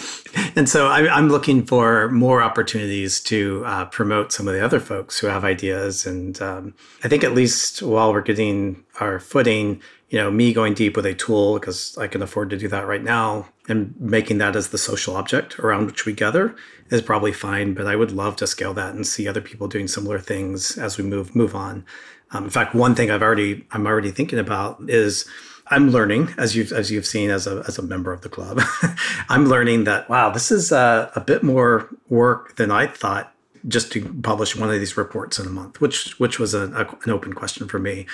and 0.55 0.69
so 0.69 0.89
I, 0.89 1.19
am 1.19 1.29
looking 1.29 1.65
for 1.65 2.11
more 2.11 2.43
opportunities 2.43 3.21
to 3.21 3.63
uh, 3.65 3.85
promote 3.87 4.33
some 4.33 4.47
of 4.49 4.55
the 4.55 4.65
other 4.65 4.81
folks 4.81 5.19
who 5.19 5.29
have 5.29 5.45
ideas. 5.45 6.05
And 6.05 6.41
um, 6.43 6.75
I 7.03 7.09
think 7.09 7.25
at 7.25 7.33
least 7.33 7.83
while 7.83 8.13
we're 8.13 8.21
getting 8.21 8.85
our 9.01 9.19
footing, 9.19 9.81
you 10.11 10.19
know, 10.19 10.31
me 10.31 10.53
going 10.53 10.75
deep 10.75 10.95
with 10.95 11.07
a 11.07 11.15
tool 11.15 11.59
because 11.59 11.97
I 11.99 12.07
can 12.07 12.23
afford 12.23 12.51
to 12.51 12.57
do 12.57 12.69
that 12.69 12.87
right 12.87 13.03
now 13.03 13.49
and 13.69 13.95
making 13.99 14.39
that 14.39 14.57
as 14.57 14.69
the 14.69 14.79
social 14.79 15.17
object 15.17 15.59
around 15.59 15.87
which 15.87 16.07
we 16.07 16.13
gather 16.13 16.55
is 16.91 17.03
probably 17.03 17.33
fine. 17.33 17.75
But 17.75 17.87
I 17.87 17.97
would 17.97 18.13
love 18.13 18.37
to 18.37 18.47
scale 18.47 18.75
that 18.75 18.95
and 18.95 19.07
see 19.07 19.27
other 19.27 19.41
people 19.41 19.69
doing 19.69 19.89
similar 19.89 20.19
things 20.19 20.79
as 20.79 20.99
we 20.99 21.05
move 21.05 21.35
move 21.35 21.55
on. 21.55 21.85
Um, 22.33 22.45
in 22.45 22.51
fact, 22.51 22.75
one 22.75 22.95
thing 22.95 23.11
I've 23.11 23.23
already 23.23 23.65
I'm 23.73 23.87
already 23.87 24.11
thinking 24.11 24.39
about 24.39 24.79
is 24.89 25.27
I'm 25.69 25.91
learning 25.91 26.35
as 26.39 26.55
you've 26.57 26.73
as 26.73 26.91
you've 26.91 27.07
seen 27.07 27.31
as 27.31 27.47
a 27.47 27.65
as 27.67 27.79
a 27.79 27.83
member 27.83 28.13
of 28.13 28.23
the 28.23 28.29
club. 28.29 28.61
I'm 29.29 29.47
learning 29.47 29.85
that 29.85 30.09
wow, 30.09 30.31
this 30.31 30.51
is 30.51 30.73
a, 30.73 31.11
a 31.15 31.21
bit 31.21 31.43
more 31.43 31.89
work 32.09 32.57
than 32.57 32.71
I 32.71 32.87
thought 32.87 33.33
just 33.69 33.91
to 33.93 34.05
publish 34.23 34.55
one 34.55 34.71
of 34.71 34.79
these 34.79 34.97
reports 34.97 35.39
in 35.39 35.47
a 35.47 35.51
month, 35.51 35.81
which 35.81 36.19
which 36.19 36.39
was 36.39 36.55
a, 36.55 36.71
a, 36.73 36.99
an 37.05 37.11
open 37.11 37.33
question 37.33 37.69
for 37.69 37.79
me 37.79 38.07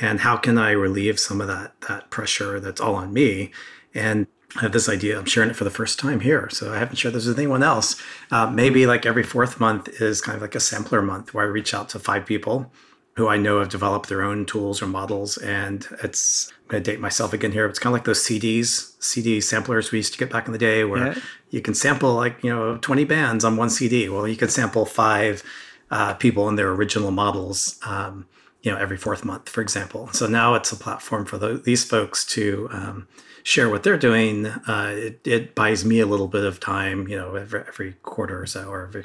and 0.00 0.20
how 0.20 0.36
can 0.36 0.58
I 0.58 0.70
relieve 0.72 1.18
some 1.18 1.40
of 1.40 1.48
that 1.48 1.80
that 1.88 2.10
pressure 2.10 2.60
that's 2.60 2.80
all 2.80 2.94
on 2.94 3.12
me? 3.12 3.50
And 3.94 4.26
I 4.56 4.60
have 4.62 4.72
this 4.72 4.88
idea. 4.88 5.18
I'm 5.18 5.26
sharing 5.26 5.50
it 5.50 5.56
for 5.56 5.64
the 5.64 5.70
first 5.70 5.98
time 5.98 6.20
here, 6.20 6.48
so 6.50 6.72
I 6.72 6.78
haven't 6.78 6.96
shared 6.96 7.14
this 7.14 7.26
with 7.26 7.38
anyone 7.38 7.62
else. 7.62 8.00
Uh, 8.30 8.50
maybe 8.50 8.86
like 8.86 9.04
every 9.04 9.22
fourth 9.22 9.60
month 9.60 10.00
is 10.00 10.20
kind 10.20 10.36
of 10.36 10.42
like 10.42 10.54
a 10.54 10.60
sampler 10.60 11.02
month 11.02 11.34
where 11.34 11.44
I 11.44 11.48
reach 11.48 11.74
out 11.74 11.88
to 11.90 11.98
five 11.98 12.24
people 12.24 12.72
who 13.18 13.26
I 13.26 13.36
know 13.36 13.58
have 13.58 13.68
developed 13.68 14.08
their 14.08 14.22
own 14.22 14.46
tools 14.46 14.80
or 14.80 14.86
models. 14.86 15.38
And 15.38 15.84
it's, 16.04 16.52
I'm 16.62 16.68
going 16.68 16.82
to 16.84 16.90
date 16.92 17.00
myself 17.00 17.32
again 17.32 17.50
here. 17.50 17.66
It's 17.66 17.80
kind 17.80 17.92
of 17.92 17.94
like 17.94 18.04
those 18.04 18.24
CDs, 18.24 18.92
CD 19.02 19.40
samplers 19.40 19.90
we 19.90 19.98
used 19.98 20.12
to 20.12 20.18
get 20.20 20.30
back 20.30 20.46
in 20.46 20.52
the 20.52 20.58
day 20.58 20.84
where 20.84 21.08
yeah. 21.08 21.18
you 21.50 21.60
can 21.60 21.74
sample 21.74 22.14
like, 22.14 22.42
you 22.44 22.54
know, 22.54 22.78
20 22.78 23.04
bands 23.04 23.44
on 23.44 23.56
one 23.56 23.70
CD. 23.70 24.08
Well, 24.08 24.28
you 24.28 24.36
can 24.36 24.48
sample 24.48 24.86
five 24.86 25.42
uh, 25.90 26.14
people 26.14 26.48
in 26.48 26.54
their 26.54 26.70
original 26.70 27.10
models. 27.10 27.80
Um, 27.84 28.26
you 28.62 28.72
know 28.72 28.78
every 28.78 28.96
fourth 28.96 29.24
month 29.24 29.48
for 29.48 29.60
example 29.60 30.08
so 30.08 30.26
now 30.26 30.54
it's 30.54 30.72
a 30.72 30.76
platform 30.76 31.24
for 31.24 31.38
the, 31.38 31.58
these 31.58 31.84
folks 31.84 32.24
to 32.24 32.68
um, 32.72 33.06
share 33.44 33.70
what 33.70 33.84
they're 33.84 33.96
doing 33.96 34.46
uh, 34.46 34.92
it, 34.96 35.20
it, 35.24 35.54
buys 35.54 35.84
me 35.84 36.00
a 36.00 36.06
little 36.06 36.26
bit 36.26 36.42
of 36.42 36.58
time 36.58 37.06
you 37.06 37.16
know 37.16 37.36
every, 37.36 37.60
every 37.68 37.92
quarter 38.02 38.42
or 38.42 38.46
so 38.46 38.68
or 38.68 38.82
every 38.82 39.04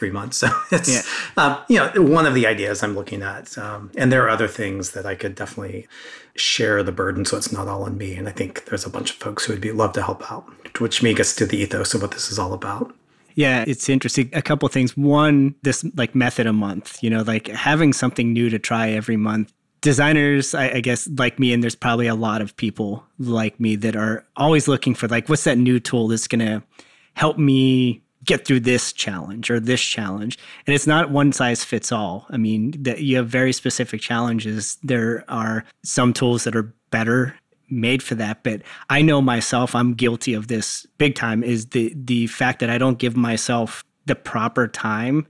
three 0.00 0.10
months 0.10 0.36
so 0.42 0.48
it's 0.72 0.88
yeah. 0.88 1.02
um, 1.36 1.58
you 1.68 1.76
know 1.76 1.92
one 2.02 2.24
of 2.26 2.34
the 2.34 2.46
ideas 2.46 2.82
i'm 2.82 2.94
looking 2.94 3.22
at 3.22 3.56
um, 3.58 3.90
and 3.96 4.10
there 4.10 4.24
are 4.24 4.30
other 4.30 4.48
things 4.48 4.92
that 4.92 5.04
i 5.04 5.14
could 5.14 5.34
definitely 5.34 5.86
share 6.34 6.82
the 6.82 6.90
burden 6.90 7.24
so 7.26 7.36
it's 7.36 7.52
not 7.52 7.68
all 7.68 7.82
on 7.82 7.98
me 7.98 8.14
and 8.14 8.26
i 8.26 8.32
think 8.32 8.64
there's 8.64 8.86
a 8.86 8.90
bunch 8.90 9.10
of 9.10 9.16
folks 9.16 9.44
who 9.44 9.52
would 9.52 9.60
be 9.60 9.70
love 9.70 9.92
to 9.92 10.02
help 10.02 10.32
out 10.32 10.44
which 10.80 11.02
me 11.02 11.12
gets 11.12 11.36
to 11.36 11.44
the 11.44 11.58
ethos 11.58 11.92
of 11.92 12.00
what 12.00 12.12
this 12.12 12.32
is 12.32 12.38
all 12.38 12.54
about 12.54 12.94
yeah, 13.36 13.64
it's 13.66 13.88
interesting. 13.88 14.28
A 14.32 14.42
couple 14.42 14.68
things. 14.68 14.96
One, 14.96 15.54
this 15.62 15.84
like 15.94 16.16
method 16.16 16.48
a 16.48 16.52
month, 16.52 17.00
you 17.00 17.08
know, 17.08 17.22
like 17.22 17.46
having 17.46 17.92
something 17.92 18.32
new 18.32 18.50
to 18.50 18.58
try 18.58 18.90
every 18.90 19.16
month. 19.16 19.52
Designers, 19.82 20.54
I, 20.54 20.70
I, 20.72 20.80
guess, 20.80 21.08
like 21.16 21.38
me, 21.38 21.54
and 21.54 21.62
there's 21.62 21.76
probably 21.76 22.08
a 22.08 22.14
lot 22.16 22.42
of 22.42 22.54
people 22.56 23.06
like 23.18 23.58
me 23.58 23.76
that 23.76 23.96
are 23.96 24.26
always 24.36 24.68
looking 24.68 24.94
for 24.94 25.08
like, 25.08 25.28
what's 25.28 25.44
that 25.44 25.56
new 25.56 25.80
tool 25.80 26.08
that's 26.08 26.26
going 26.26 26.44
to 26.44 26.62
help 27.14 27.38
me 27.38 28.02
get 28.24 28.44
through 28.44 28.60
this 28.60 28.92
challenge 28.92 29.50
or 29.50 29.58
this 29.60 29.80
challenge. 29.80 30.38
And 30.66 30.74
it's 30.74 30.86
not 30.86 31.10
one 31.10 31.32
size 31.32 31.64
fits 31.64 31.90
all. 31.90 32.26
I 32.30 32.36
mean 32.36 32.74
that 32.82 33.00
you 33.00 33.16
have 33.16 33.28
very 33.28 33.52
specific 33.52 34.00
challenges. 34.00 34.78
There 34.82 35.24
are 35.28 35.64
some 35.82 36.12
tools 36.12 36.44
that 36.44 36.56
are 36.56 36.74
better 36.90 37.34
made 37.70 38.02
for 38.02 38.16
that. 38.16 38.42
But 38.42 38.62
i 38.88 39.00
know 39.00 39.22
myself 39.22 39.74
i'm 39.74 39.94
guilty 39.94 40.34
of 40.34 40.48
this 40.48 40.86
big 40.98 41.14
time 41.14 41.42
is 41.42 41.66
the 41.66 41.92
the 41.96 42.26
fact 42.26 42.60
that 42.60 42.70
i 42.70 42.78
don't 42.78 42.98
give 42.98 43.16
myself 43.16 43.84
the 44.06 44.16
proper 44.16 44.66
time 44.66 45.26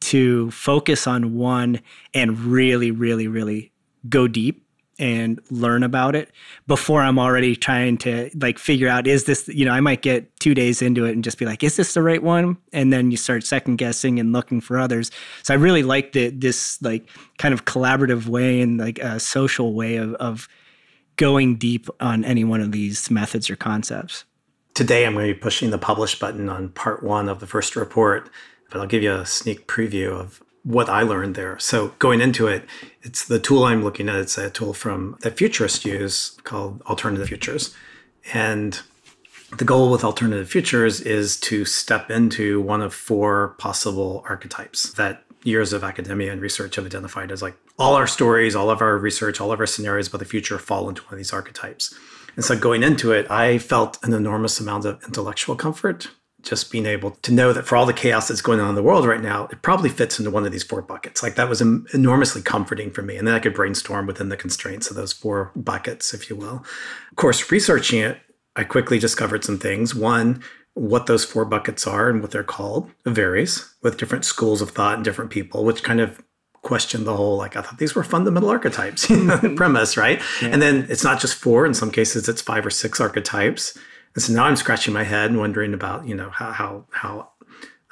to 0.00 0.50
focus 0.50 1.06
on 1.06 1.34
one 1.34 1.80
and 2.14 2.38
really 2.38 2.90
really 2.90 3.28
really 3.28 3.72
go 4.08 4.26
deep 4.26 4.64
and 4.98 5.40
learn 5.50 5.82
about 5.82 6.14
it 6.14 6.30
before 6.66 7.02
i'm 7.02 7.18
already 7.18 7.54
trying 7.54 7.96
to 7.96 8.30
like 8.40 8.58
figure 8.58 8.88
out 8.88 9.06
is 9.06 9.24
this 9.24 9.48
you 9.48 9.64
know 9.64 9.72
i 9.72 9.80
might 9.80 10.02
get 10.02 10.34
two 10.40 10.54
days 10.54 10.82
into 10.82 11.04
it 11.04 11.12
and 11.12 11.24
just 11.24 11.38
be 11.38 11.44
like 11.44 11.62
is 11.62 11.76
this 11.76 11.94
the 11.94 12.02
right 12.02 12.22
one 12.22 12.56
and 12.72 12.92
then 12.92 13.10
you 13.10 13.16
start 13.16 13.44
second 13.44 13.76
guessing 13.76 14.18
and 14.18 14.32
looking 14.32 14.60
for 14.60 14.78
others 14.78 15.10
so 15.42 15.54
i 15.54 15.56
really 15.56 15.82
like 15.82 16.12
the 16.12 16.30
this 16.30 16.80
like 16.82 17.08
kind 17.38 17.54
of 17.54 17.64
collaborative 17.64 18.26
way 18.26 18.60
and 18.60 18.78
like 18.78 18.98
a 18.98 19.20
social 19.20 19.74
way 19.74 19.96
of, 19.96 20.14
of 20.14 20.48
going 21.18 21.56
deep 21.56 21.88
on 22.00 22.24
any 22.24 22.44
one 22.44 22.62
of 22.62 22.72
these 22.72 23.10
methods 23.10 23.50
or 23.50 23.56
concepts. 23.56 24.24
Today, 24.72 25.04
I'm 25.04 25.12
going 25.12 25.26
to 25.26 25.34
be 25.34 25.38
pushing 25.38 25.70
the 25.70 25.78
publish 25.78 26.18
button 26.18 26.48
on 26.48 26.70
part 26.70 27.02
one 27.02 27.28
of 27.28 27.40
the 27.40 27.46
first 27.46 27.76
report, 27.76 28.30
but 28.70 28.80
I'll 28.80 28.86
give 28.86 29.02
you 29.02 29.12
a 29.12 29.26
sneak 29.26 29.66
preview 29.66 30.12
of 30.12 30.40
what 30.68 30.90
I 30.90 31.00
learned 31.00 31.34
there. 31.34 31.58
So, 31.58 31.94
going 31.98 32.20
into 32.20 32.46
it, 32.46 32.66
it's 33.00 33.24
the 33.24 33.38
tool 33.38 33.64
I'm 33.64 33.82
looking 33.82 34.06
at. 34.06 34.16
It's 34.16 34.36
a 34.36 34.50
tool 34.50 34.74
from 34.74 35.16
that 35.22 35.38
futurists 35.38 35.86
use 35.86 36.36
called 36.44 36.82
Alternative 36.82 37.26
Futures. 37.26 37.74
And 38.34 38.78
the 39.56 39.64
goal 39.64 39.90
with 39.90 40.04
Alternative 40.04 40.46
Futures 40.46 41.00
is 41.00 41.40
to 41.40 41.64
step 41.64 42.10
into 42.10 42.60
one 42.60 42.82
of 42.82 42.92
four 42.92 43.54
possible 43.58 44.22
archetypes 44.28 44.92
that 44.92 45.24
years 45.42 45.72
of 45.72 45.82
academia 45.82 46.32
and 46.32 46.42
research 46.42 46.76
have 46.76 46.84
identified 46.84 47.32
as 47.32 47.40
like 47.40 47.56
all 47.78 47.94
our 47.94 48.06
stories, 48.06 48.54
all 48.54 48.68
of 48.68 48.82
our 48.82 48.98
research, 48.98 49.40
all 49.40 49.50
of 49.50 49.60
our 49.60 49.66
scenarios 49.66 50.08
about 50.08 50.18
the 50.18 50.26
future 50.26 50.58
fall 50.58 50.86
into 50.90 51.00
one 51.04 51.14
of 51.14 51.18
these 51.18 51.32
archetypes. 51.32 51.94
And 52.36 52.44
so 52.44 52.58
going 52.58 52.82
into 52.82 53.12
it, 53.12 53.30
I 53.30 53.56
felt 53.56 53.96
an 54.04 54.12
enormous 54.12 54.60
amount 54.60 54.84
of 54.84 55.02
intellectual 55.04 55.56
comfort 55.56 56.10
just 56.42 56.70
being 56.70 56.86
able 56.86 57.10
to 57.22 57.32
know 57.32 57.52
that 57.52 57.66
for 57.66 57.76
all 57.76 57.86
the 57.86 57.92
chaos 57.92 58.28
that's 58.28 58.40
going 58.40 58.60
on 58.60 58.68
in 58.68 58.74
the 58.74 58.82
world 58.82 59.06
right 59.06 59.20
now, 59.20 59.48
it 59.50 59.62
probably 59.62 59.88
fits 59.88 60.18
into 60.18 60.30
one 60.30 60.46
of 60.46 60.52
these 60.52 60.62
four 60.62 60.80
buckets. 60.80 61.22
Like 61.22 61.34
that 61.34 61.48
was 61.48 61.60
enormously 61.60 62.42
comforting 62.42 62.90
for 62.90 63.02
me. 63.02 63.16
And 63.16 63.26
then 63.26 63.34
I 63.34 63.40
could 63.40 63.54
brainstorm 63.54 64.06
within 64.06 64.28
the 64.28 64.36
constraints 64.36 64.88
of 64.88 64.96
those 64.96 65.12
four 65.12 65.50
buckets, 65.56 66.14
if 66.14 66.30
you 66.30 66.36
will. 66.36 66.64
Of 67.10 67.16
course, 67.16 67.50
researching 67.50 68.00
it, 68.00 68.18
I 68.54 68.64
quickly 68.64 68.98
discovered 68.98 69.44
some 69.44 69.58
things. 69.58 69.94
One, 69.94 70.42
what 70.74 71.06
those 71.06 71.24
four 71.24 71.44
buckets 71.44 71.86
are 71.86 72.08
and 72.08 72.22
what 72.22 72.30
they're 72.30 72.44
called 72.44 72.90
varies 73.04 73.74
with 73.82 73.98
different 73.98 74.24
schools 74.24 74.62
of 74.62 74.70
thought 74.70 74.94
and 74.94 75.04
different 75.04 75.30
people, 75.30 75.64
which 75.64 75.82
kind 75.82 76.00
of 76.00 76.22
question 76.62 77.04
the 77.04 77.16
whole 77.16 77.36
like 77.36 77.56
I 77.56 77.62
thought 77.62 77.78
these 77.78 77.94
were 77.94 78.04
fundamental 78.04 78.50
archetypes 78.50 79.06
premise, 79.56 79.96
right? 79.96 80.20
Yeah. 80.42 80.48
And 80.48 80.62
then 80.62 80.86
it's 80.88 81.04
not 81.04 81.20
just 81.20 81.34
four. 81.34 81.66
In 81.66 81.74
some 81.74 81.90
cases, 81.90 82.28
it's 82.28 82.42
five 82.42 82.64
or 82.64 82.70
six 82.70 83.00
archetypes. 83.00 83.76
And 84.18 84.22
so 84.24 84.32
now 84.32 84.46
I'm 84.46 84.56
scratching 84.56 84.92
my 84.92 85.04
head 85.04 85.30
and 85.30 85.38
wondering 85.38 85.72
about 85.72 86.08
you 86.08 86.14
know 86.16 86.28
how 86.30 86.50
how 86.50 86.86
how 86.90 87.28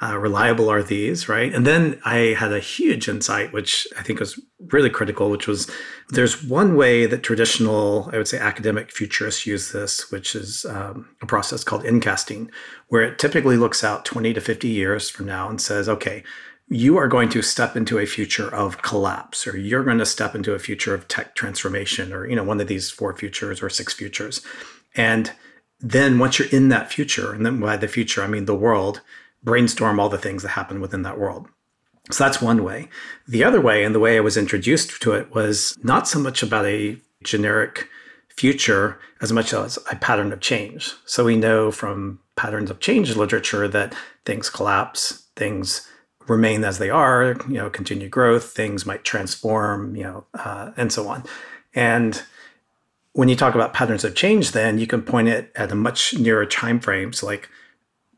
uh, 0.01 0.17
reliable 0.17 0.69
are 0.69 0.83
these, 0.83 1.29
right? 1.29 1.53
And 1.53 1.65
then 1.65 2.01
I 2.03 2.35
had 2.37 2.51
a 2.51 2.59
huge 2.59 3.07
insight, 3.07 3.53
which 3.53 3.87
I 3.97 4.03
think 4.03 4.19
was 4.19 4.37
really 4.59 4.89
critical, 4.89 5.29
which 5.31 5.47
was 5.47 5.71
there's 6.09 6.43
one 6.43 6.75
way 6.75 7.05
that 7.05 7.23
traditional, 7.23 8.09
I 8.11 8.17
would 8.17 8.27
say, 8.27 8.39
academic 8.39 8.91
futurists 8.91 9.45
use 9.45 9.71
this, 9.71 10.11
which 10.11 10.35
is 10.35 10.65
um, 10.65 11.07
a 11.21 11.25
process 11.25 11.63
called 11.63 11.85
incasting, 11.85 12.51
where 12.89 13.03
it 13.03 13.19
typically 13.19 13.55
looks 13.55 13.81
out 13.81 14.03
20 14.03 14.33
to 14.33 14.41
50 14.41 14.67
years 14.67 15.09
from 15.09 15.27
now 15.27 15.47
and 15.47 15.61
says, 15.61 15.87
okay, 15.87 16.23
you 16.67 16.97
are 16.97 17.07
going 17.07 17.29
to 17.29 17.41
step 17.41 17.77
into 17.77 17.99
a 17.99 18.05
future 18.05 18.53
of 18.53 18.81
collapse, 18.81 19.47
or 19.47 19.55
you're 19.55 19.85
going 19.85 19.99
to 19.99 20.05
step 20.05 20.35
into 20.35 20.53
a 20.53 20.59
future 20.59 20.93
of 20.93 21.07
tech 21.07 21.35
transformation, 21.35 22.11
or 22.11 22.27
you 22.27 22.35
know, 22.35 22.43
one 22.43 22.59
of 22.59 22.67
these 22.67 22.91
four 22.91 23.15
futures 23.15 23.63
or 23.63 23.69
six 23.69 23.93
futures, 23.93 24.41
and 24.93 25.31
then 25.79 26.19
once 26.19 26.39
you're 26.39 26.49
in 26.49 26.69
that 26.69 26.91
future, 26.91 27.33
and 27.33 27.45
then 27.45 27.59
by 27.59 27.77
the 27.77 27.87
future 27.87 28.23
I 28.23 28.27
mean 28.27 28.45
the 28.45 28.55
world 28.55 29.01
brainstorm 29.43 29.99
all 29.99 30.09
the 30.09 30.17
things 30.17 30.43
that 30.43 30.49
happen 30.49 30.81
within 30.81 31.03
that 31.03 31.19
world. 31.19 31.47
So 32.11 32.23
that's 32.23 32.41
one 32.41 32.63
way. 32.63 32.89
The 33.27 33.43
other 33.43 33.61
way, 33.61 33.83
and 33.83 33.93
the 33.93 33.99
way 33.99 34.17
I 34.17 34.21
was 34.21 34.37
introduced 34.37 35.01
to 35.01 35.13
it, 35.13 35.33
was 35.33 35.77
not 35.83 36.07
so 36.07 36.19
much 36.19 36.41
about 36.41 36.65
a 36.65 36.97
generic 37.23 37.87
future 38.29 38.99
as 39.19 39.33
much 39.33 39.53
as 39.53 39.77
a 39.91 39.95
pattern 39.95 40.31
of 40.31 40.39
change. 40.39 40.93
So 41.05 41.25
we 41.25 41.35
know 41.35 41.71
from 41.71 42.19
patterns 42.35 42.69
of 42.69 42.79
change 42.79 43.15
literature 43.15 43.67
that 43.67 43.95
things 44.25 44.49
collapse, 44.49 45.27
things 45.35 45.87
remain 46.27 46.63
as 46.63 46.77
they 46.77 46.89
are, 46.89 47.35
you 47.47 47.55
know, 47.55 47.69
continued 47.69 48.11
growth, 48.11 48.51
things 48.51 48.85
might 48.85 49.03
transform, 49.03 49.95
you 49.95 50.03
know, 50.03 50.25
uh, 50.33 50.71
and 50.77 50.91
so 50.91 51.07
on. 51.07 51.23
And 51.73 52.21
when 53.17 53.29
you 53.29 53.35
talk 53.35 53.55
about 53.55 53.73
patterns 53.73 54.03
of 54.03 54.13
change, 54.13 54.51
then 54.51 54.77
you 54.77 54.85
can 54.85 55.01
point 55.01 55.27
it 55.27 55.51
at 55.55 55.71
a 55.71 55.75
much 55.75 56.13
nearer 56.19 56.45
time 56.45 56.79
frame. 56.79 57.11
So 57.11 57.25
like 57.25 57.49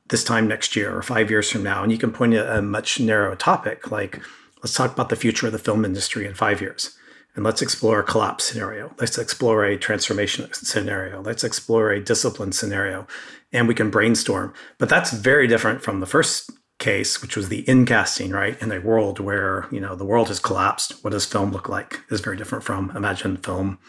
this 0.09 0.25
time 0.25 0.45
next 0.45 0.75
year 0.75 0.93
or 0.93 1.01
five 1.01 1.31
years 1.31 1.49
from 1.49 1.63
now. 1.63 1.83
And 1.83 1.89
you 1.89 1.97
can 1.97 2.11
point 2.11 2.33
at 2.33 2.53
a 2.53 2.61
much 2.61 2.99
narrower 2.99 3.37
topic, 3.37 3.91
like 3.91 4.19
let's 4.57 4.73
talk 4.73 4.91
about 4.91 5.07
the 5.07 5.15
future 5.15 5.45
of 5.47 5.53
the 5.53 5.57
film 5.57 5.85
industry 5.85 6.25
in 6.25 6.33
five 6.33 6.59
years. 6.59 6.97
And 7.33 7.45
let's 7.45 7.61
explore 7.61 8.01
a 8.01 8.03
collapse 8.03 8.43
scenario. 8.43 8.93
Let's 8.99 9.17
explore 9.17 9.63
a 9.63 9.77
transformation 9.77 10.49
scenario. 10.51 11.21
Let's 11.21 11.45
explore 11.45 11.91
a 11.91 12.03
discipline 12.03 12.51
scenario. 12.51 13.07
And 13.53 13.69
we 13.69 13.75
can 13.75 13.89
brainstorm. 13.89 14.53
But 14.79 14.89
that's 14.89 15.13
very 15.13 15.47
different 15.47 15.81
from 15.81 16.01
the 16.01 16.07
first 16.07 16.51
case, 16.77 17.21
which 17.21 17.37
was 17.37 17.47
the 17.47 17.63
incasting, 17.69 18.31
right? 18.31 18.61
In 18.61 18.69
a 18.73 18.81
world 18.81 19.21
where, 19.21 19.65
you 19.71 19.79
know, 19.79 19.95
the 19.95 20.03
world 20.03 20.27
has 20.27 20.41
collapsed. 20.41 21.01
What 21.05 21.11
does 21.11 21.25
film 21.25 21.53
look 21.53 21.69
like? 21.69 22.01
Is 22.09 22.19
very 22.19 22.35
different 22.35 22.65
from 22.65 22.91
imagine 22.97 23.37
film 23.37 23.79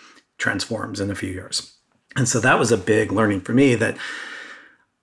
transforms 0.40 0.98
in 0.98 1.10
a 1.10 1.14
few 1.14 1.30
years. 1.30 1.76
And 2.16 2.28
so 2.28 2.40
that 2.40 2.58
was 2.58 2.72
a 2.72 2.76
big 2.76 3.12
learning 3.12 3.42
for 3.42 3.52
me 3.52 3.76
that 3.76 3.96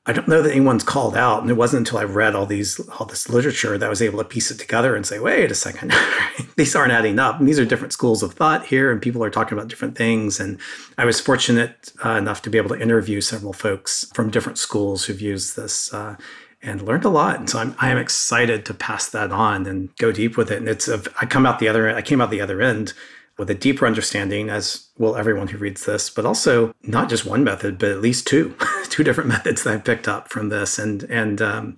I 0.06 0.13
don't 0.13 0.27
know 0.29 0.41
that 0.41 0.51
anyone's 0.51 0.86
called 0.86 1.17
out, 1.17 1.41
and 1.41 1.51
it 1.51 1.56
wasn't 1.56 1.86
until 1.86 2.00
I 2.00 2.06
read 2.06 2.34
all 2.34 2.46
these 2.46 2.79
all 2.91 3.06
this 3.06 3.29
literature 3.29 3.77
that 3.77 3.86
I 3.86 3.89
was 3.89 4.01
able 4.01 4.20
to 4.20 4.24
piece 4.24 4.50
it 4.50 4.58
together 4.58 4.96
and 4.96 5.06
say, 5.06 5.20
wait 5.20 5.51
a 5.51 5.56
second, 5.56 5.94
these 6.56 6.75
aren't 6.77 6.94
adding 6.94 7.20
up. 7.20 7.39
And 7.39 7.48
these 7.48 7.60
are 7.60 7.65
different 7.65 7.91
schools 7.91 8.24
of 8.24 8.34
thought 8.34 8.65
here, 8.65 8.89
and 8.89 9.01
people 9.01 9.22
are 9.22 9.29
talking 9.29 9.58
about 9.58 9.67
different 9.67 9.98
things. 9.98 10.39
And 10.39 10.60
I 10.98 11.03
was 11.03 11.20
fortunate 11.20 11.91
uh, 12.06 12.12
enough 12.12 12.41
to 12.44 12.50
be 12.50 12.58
able 12.58 12.70
to 12.70 12.82
interview 12.82 13.20
several 13.20 13.51
folks 13.51 14.10
from 14.13 14.32
different 14.32 14.58
schools 14.58 15.06
who've 15.06 15.22
used 15.22 15.58
this. 15.58 15.94
Uh, 15.94 16.15
and 16.63 16.82
learned 16.82 17.06
a 17.06 17.10
lot. 17.10 17.38
And 17.38 17.48
so 17.48 17.60
I'm, 17.60 17.75
I 17.77 17.91
am 17.91 18.00
excited 18.00 18.65
to 18.65 18.74
pass 18.74 19.08
that 19.12 19.32
on 19.32 19.67
and 19.67 19.96
go 19.98 20.12
deep 20.12 20.38
with 20.38 20.51
it. 20.51 20.58
And 20.58 20.67
it's, 20.67 20.88
a, 20.88 21.01
I 21.22 21.27
come 21.27 21.46
out 21.46 21.60
the 21.60 21.67
other, 21.67 21.96
I 21.96 22.01
came 22.01 22.20
out 22.20 22.32
the 22.32 22.41
other 22.41 22.63
end 22.63 22.94
with 23.38 23.50
a 23.50 23.56
deeper 23.56 23.86
understanding, 23.86 24.50
as 24.50 24.89
will 24.98 25.15
everyone 25.15 25.48
who 25.48 25.58
reads 25.58 25.86
this, 25.86 26.10
but 26.10 26.25
also 26.25 26.74
not 26.84 27.10
just 27.10 27.25
one 27.25 27.44
method, 27.44 27.77
but 27.77 27.91
at 27.91 28.01
least 28.01 28.25
two, 28.27 28.56
two 28.89 29.03
different 29.03 29.29
methods 29.29 29.63
that 29.63 29.74
I've 29.74 29.86
picked 29.86 30.08
up 30.08 30.29
from 30.29 30.50
this, 30.50 30.79
and 30.79 31.03
and 31.03 31.41
um, 31.41 31.77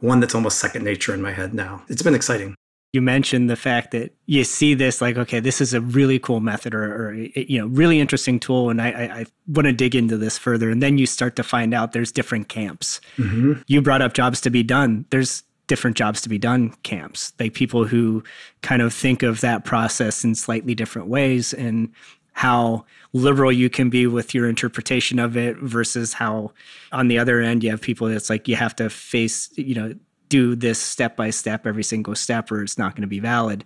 one 0.00 0.20
that's 0.20 0.34
almost 0.34 0.58
second 0.58 0.84
nature 0.84 1.14
in 1.14 1.22
my 1.22 1.32
head 1.32 1.54
now. 1.54 1.82
It's 1.88 2.02
been 2.02 2.14
exciting. 2.14 2.54
You 2.92 3.02
mentioned 3.02 3.50
the 3.50 3.56
fact 3.56 3.90
that 3.90 4.14
you 4.24 4.44
see 4.44 4.72
this 4.72 5.02
like, 5.02 5.18
okay, 5.18 5.40
this 5.40 5.60
is 5.60 5.74
a 5.74 5.80
really 5.80 6.18
cool 6.18 6.40
method 6.40 6.74
or, 6.74 6.84
or 6.84 7.14
you 7.14 7.58
know, 7.58 7.66
really 7.66 8.00
interesting 8.00 8.40
tool, 8.40 8.70
and 8.70 8.80
I, 8.80 8.90
I, 8.90 9.02
I 9.20 9.26
want 9.46 9.66
to 9.66 9.72
dig 9.74 9.94
into 9.94 10.16
this 10.16 10.38
further. 10.38 10.70
And 10.70 10.82
then 10.82 10.96
you 10.96 11.04
start 11.04 11.36
to 11.36 11.42
find 11.42 11.74
out 11.74 11.92
there's 11.92 12.10
different 12.10 12.48
camps. 12.48 13.02
Mm-hmm. 13.18 13.60
You 13.66 13.82
brought 13.82 14.00
up 14.00 14.14
jobs 14.14 14.40
to 14.42 14.50
be 14.50 14.62
done. 14.62 15.04
There's 15.10 15.42
different 15.68 15.96
jobs 15.96 16.20
to 16.22 16.28
be 16.28 16.38
done 16.38 16.70
camps, 16.82 17.32
like 17.38 17.54
people 17.54 17.84
who 17.84 18.24
kind 18.62 18.82
of 18.82 18.92
think 18.92 19.22
of 19.22 19.40
that 19.40 19.64
process 19.64 20.24
in 20.24 20.34
slightly 20.34 20.74
different 20.74 21.06
ways 21.08 21.54
and 21.54 21.92
how 22.32 22.84
liberal 23.12 23.50
you 23.50 23.70
can 23.70 23.90
be 23.90 24.06
with 24.06 24.34
your 24.34 24.48
interpretation 24.48 25.18
of 25.18 25.36
it 25.36 25.56
versus 25.58 26.12
how 26.12 26.52
on 26.92 27.08
the 27.08 27.18
other 27.18 27.40
end 27.40 27.64
you 27.64 27.70
have 27.70 27.80
people 27.80 28.08
that's 28.08 28.30
like 28.30 28.48
you 28.48 28.56
have 28.56 28.74
to 28.76 28.90
face, 28.90 29.50
you 29.56 29.74
know, 29.74 29.94
do 30.28 30.54
this 30.54 30.78
step 30.78 31.16
by 31.16 31.30
step 31.30 31.66
every 31.66 31.82
single 31.82 32.14
step 32.14 32.50
or 32.50 32.62
it's 32.62 32.78
not 32.78 32.94
going 32.94 33.02
to 33.02 33.08
be 33.08 33.20
valid. 33.20 33.64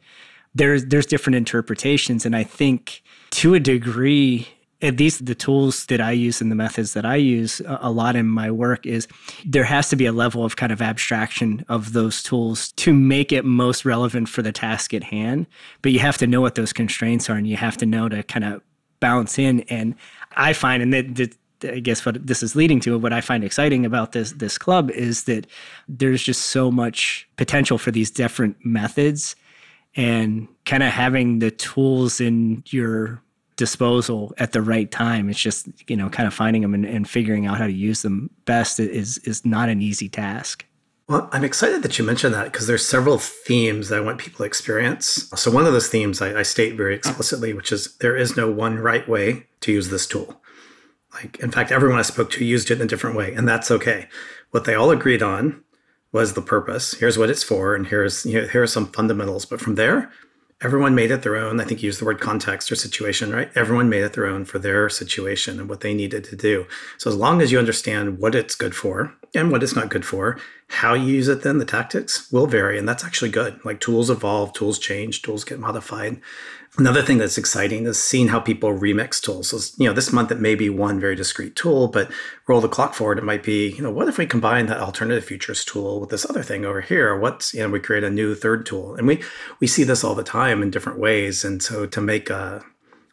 There's 0.55 0.87
there's 0.87 1.07
different 1.07 1.37
interpretations 1.37 2.25
and 2.25 2.37
I 2.37 2.45
think 2.45 3.03
to 3.33 3.55
a 3.55 3.61
degree 3.61 4.49
least 4.83 5.27
the 5.27 5.35
tools 5.35 5.87
that 5.87 6.01
I 6.01 6.12
use 6.12 6.41
and 6.41 6.51
the 6.51 6.57
methods 6.57 6.93
that 6.95 7.05
I 7.05 7.17
use 7.17 7.62
a 7.67 7.91
lot 7.91 8.17
in 8.17 8.27
my 8.27 8.51
work 8.51 8.85
is 8.85 9.07
there 9.45 9.65
has 9.65 9.89
to 9.91 9.97
be 9.97 10.07
a 10.07 10.12
level 10.12 10.45
of 10.45 10.57
kind 10.57 10.73
of 10.73 10.83
abstraction 10.83 11.65
of 11.69 11.93
those 11.93 12.23
tools 12.23 12.73
to 12.73 12.93
make 12.93 13.33
it 13.33 13.45
most 13.45 13.85
relevant 13.85 14.29
for 14.29 14.43
the 14.43 14.53
task 14.53 14.93
at 14.93 15.05
hand. 15.05 15.47
But 15.83 15.93
you 15.93 16.01
have 16.01 16.19
to 16.19 16.27
know 16.27 16.41
what 16.41 16.57
those 16.57 16.73
constraints 16.73 17.31
are 17.31 17.37
and 17.37 17.47
you 17.47 17.57
have 17.57 17.77
to 17.79 17.87
know 17.87 18.09
to 18.09 18.23
kind 18.25 18.45
of 18.45 18.62
bounce 19.01 19.39
in. 19.39 19.61
And 19.62 19.95
I 20.33 20.53
find, 20.53 20.83
and 20.83 20.93
that, 20.93 21.15
that 21.15 21.37
I 21.65 21.79
guess 21.79 22.05
what 22.05 22.27
this 22.27 22.43
is 22.43 22.57
leading 22.57 22.81
to, 22.81 22.99
what 22.99 23.12
I 23.12 23.21
find 23.21 23.45
exciting 23.45 23.87
about 23.87 24.12
this 24.12 24.33
this 24.33 24.59
club 24.59 24.91
is 24.91 25.25
that 25.25 25.47
there's 25.89 26.23
just 26.23 26.47
so 26.47 26.71
much 26.71 27.29
potential 27.37 27.79
for 27.79 27.91
these 27.91 28.11
different 28.11 28.57
methods 28.65 29.37
and 29.95 30.49
kind 30.65 30.83
of 30.83 30.91
having 30.91 31.39
the 31.39 31.51
tools 31.51 32.21
in 32.21 32.62
your 32.67 33.23
disposal 33.62 34.35
at 34.38 34.50
the 34.50 34.61
right 34.61 34.90
time. 34.90 35.31
It's 35.31 35.38
just, 35.38 35.69
you 35.88 35.97
know, 35.97 36.09
kind 36.09 36.26
of 36.26 36.35
finding 36.35 36.62
them 36.62 36.75
and, 36.75 36.85
and 36.85 37.09
figuring 37.09 37.47
out 37.47 37.59
how 37.59 37.69
to 37.69 37.73
use 37.73 38.02
them 38.02 38.28
best 38.45 38.81
is 38.81 39.19
is 39.19 39.47
not 39.47 39.69
an 39.69 39.81
easy 39.81 40.09
task. 40.09 40.66
Well, 41.09 41.28
I'm 41.31 41.45
excited 41.45 41.85
that 41.85 41.97
you 41.97 42.04
mentioned 42.04 42.35
that 42.35 42.47
because 42.47 42.66
there's 42.66 42.85
several 42.85 43.19
themes 43.19 43.88
that 43.88 43.99
I 43.99 44.00
want 44.00 44.19
people 44.19 44.38
to 44.38 44.42
experience. 44.42 45.31
So 45.37 45.49
one 45.52 45.64
of 45.64 45.73
those 45.73 45.88
themes 45.88 46.21
I, 46.21 46.40
I 46.40 46.42
state 46.42 46.75
very 46.75 46.97
explicitly, 46.97 47.52
which 47.52 47.71
is 47.71 47.97
there 47.99 48.16
is 48.16 48.37
no 48.37 48.50
one 48.50 48.81
right 48.81 49.09
way 49.09 49.47
to 49.61 49.71
use 49.71 49.90
this 49.90 50.09
tool. 50.09 50.42
Like, 51.14 51.38
in 51.38 51.52
fact, 51.52 51.71
everyone 51.71 52.00
I 52.00 52.02
spoke 52.02 52.33
to 52.33 52.45
used 52.45 52.69
it 52.73 52.81
in 52.81 52.87
a 52.87 52.88
different 52.88 53.14
way, 53.14 53.33
and 53.33 53.47
that's 53.47 53.71
okay. 53.71 54.09
What 54.50 54.64
they 54.64 54.75
all 54.75 54.90
agreed 54.90 55.23
on 55.23 55.62
was 56.11 56.33
the 56.33 56.42
purpose. 56.42 56.95
Here's 56.95 57.19
what 57.19 57.31
it's 57.31 57.45
for, 57.45 57.76
and 57.76 57.87
here's 57.87 58.26
you 58.26 58.40
know, 58.40 58.49
here 58.49 58.62
are 58.64 58.66
some 58.66 58.87
fundamentals. 58.87 59.45
But 59.45 59.61
from 59.61 59.76
there, 59.76 60.11
everyone 60.62 60.95
made 60.95 61.11
it 61.11 61.23
their 61.23 61.37
own. 61.37 61.61
I 61.61 61.64
think 61.64 61.83
you 61.83 61.87
used 61.87 62.00
the 62.00 62.04
word 62.04 62.21
context 62.21 62.71
or 62.71 62.76
situation, 62.76 63.33
right? 63.33 63.50
Everyone 63.54 63.88
made 63.88 64.04
it 64.04 64.12
their 64.12 64.26
own 64.26 64.45
for 64.45 64.59
their 64.59 64.88
situation 64.88 65.59
and 65.59 65.69
what 65.69 65.81
they 65.81 65.95
needed 65.95 66.25
to 66.25 66.37
do. 66.37 66.66
So 66.99 67.11
as 67.11 67.16
long 67.16 67.42
as 67.42 67.50
you 67.50 67.59
understand 67.59 68.19
what 68.19 68.35
it's 68.35 68.54
good 68.54 68.75
for 68.75 69.12
and 69.35 69.51
what 69.51 69.62
it's 69.62 69.75
not 69.75 69.89
good 69.89 70.05
for, 70.05 70.39
how 70.69 70.95
you 70.95 71.15
use 71.15 71.29
it 71.29 71.43
then, 71.43 71.59
the 71.59 71.65
tactics 71.65 72.31
will 72.31 72.47
vary. 72.47 72.79
And 72.79 72.89
that's 72.89 73.05
actually 73.05 73.31
good. 73.31 73.65
Like 73.65 73.81
tools 73.81 74.11
evolve, 74.11 74.53
tools 74.53 74.79
change, 74.79 75.23
tools 75.23 75.45
get 75.45 75.59
modified. 75.59 76.21
Another 76.79 77.03
thing 77.03 77.19
that's 77.19 77.37
exciting 77.37 77.85
is 77.85 78.03
seeing 78.03 78.29
how 78.29 78.41
people 78.41 78.71
remix 78.71 79.21
tools. 79.21 79.51
So, 79.51 79.59
you 79.77 79.87
know, 79.87 79.95
this 79.95 80.12
month 80.12 80.33
it 80.33 80.41
may 80.41 80.55
be 80.55 80.71
one 80.71 80.99
very 80.99 81.15
discrete 81.15 81.55
tool, 81.55 81.89
but 81.89 82.11
roll 82.47 82.62
the 82.62 82.69
clock 82.69 82.95
forward, 82.95 83.19
it 83.19 83.25
might 83.25 83.43
be, 83.43 83.71
you 83.71 83.83
know, 83.83 83.91
what 83.91 84.09
if 84.09 84.17
we 84.17 84.25
combine 84.25 84.67
that 84.67 84.81
alternative 84.81 85.25
futures 85.25 85.67
tool 85.67 86.01
with 86.01 86.09
this 86.09 86.29
other 86.29 86.43
thing 86.43 86.65
over 86.65 86.81
here? 86.81 87.15
What's, 87.19 87.53
you 87.53 87.61
know, 87.61 87.69
we 87.69 87.81
create 87.81 88.05
a 88.05 88.11
new 88.11 88.35
third 88.35 88.65
tool. 88.65 88.95
And 88.95 89.07
we 89.07 89.23
we 89.61 89.67
see 89.67 89.85
this 89.85 90.03
all 90.03 90.15
the 90.15 90.23
time 90.23 90.62
in 90.62 90.71
different 90.71 90.99
ways. 90.99 91.45
And 91.45 91.62
so 91.62 91.85
to 91.85 92.01
make 92.01 92.31
a 92.31 92.65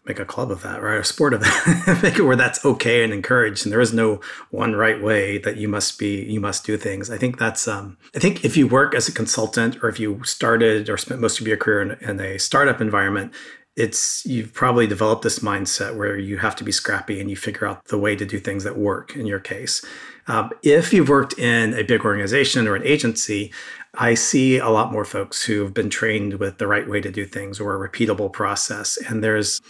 make 0.05 0.19
a 0.19 0.25
club 0.25 0.51
of 0.51 0.61
that, 0.63 0.81
right? 0.81 0.99
A 0.99 1.03
sport 1.03 1.33
of 1.33 1.41
that, 1.41 1.99
make 2.03 2.17
it 2.17 2.23
where 2.23 2.35
that's 2.35 2.63
okay 2.65 3.03
and 3.03 3.13
encouraged, 3.13 3.65
and 3.65 3.71
there 3.71 3.81
is 3.81 3.93
no 3.93 4.21
one 4.49 4.75
right 4.75 5.01
way 5.01 5.37
that 5.39 5.57
you 5.57 5.67
must 5.67 5.99
be, 5.99 6.23
you 6.23 6.39
must 6.39 6.65
do 6.65 6.77
things. 6.77 7.09
I 7.09 7.17
think 7.17 7.37
that's, 7.37 7.67
um, 7.67 7.97
I 8.15 8.19
think 8.19 8.43
if 8.43 8.57
you 8.57 8.67
work 8.67 8.95
as 8.95 9.07
a 9.07 9.11
consultant 9.11 9.83
or 9.83 9.89
if 9.89 9.99
you 9.99 10.23
started 10.23 10.89
or 10.89 10.97
spent 10.97 11.21
most 11.21 11.39
of 11.39 11.47
your 11.47 11.57
career 11.57 11.81
in, 11.81 12.09
in 12.09 12.19
a 12.19 12.39
startup 12.39 12.81
environment, 12.81 13.33
it's 13.75 14.25
you've 14.25 14.53
probably 14.53 14.87
developed 14.87 15.21
this 15.21 15.39
mindset 15.39 15.95
where 15.95 16.17
you 16.17 16.37
have 16.37 16.55
to 16.57 16.63
be 16.63 16.71
scrappy 16.71 17.21
and 17.21 17.29
you 17.29 17.37
figure 17.37 17.65
out 17.65 17.85
the 17.85 17.97
way 17.97 18.15
to 18.15 18.25
do 18.25 18.37
things 18.37 18.65
that 18.65 18.77
work 18.77 19.15
in 19.15 19.25
your 19.25 19.39
case. 19.39 19.85
Um, 20.27 20.51
if 20.61 20.93
you've 20.93 21.09
worked 21.09 21.39
in 21.39 21.73
a 21.73 21.83
big 21.83 22.05
organization 22.05 22.67
or 22.67 22.75
an 22.75 22.83
agency, 22.83 23.51
I 23.95 24.13
see 24.13 24.57
a 24.57 24.69
lot 24.69 24.91
more 24.91 25.05
folks 25.05 25.43
who've 25.43 25.73
been 25.73 25.89
trained 25.89 26.35
with 26.35 26.57
the 26.57 26.67
right 26.67 26.87
way 26.87 27.01
to 27.01 27.11
do 27.11 27.25
things 27.25 27.59
or 27.59 27.75
a 27.75 27.89
repeatable 27.89 28.31
process. 28.31 28.97
And 29.07 29.23
there's 29.23 29.61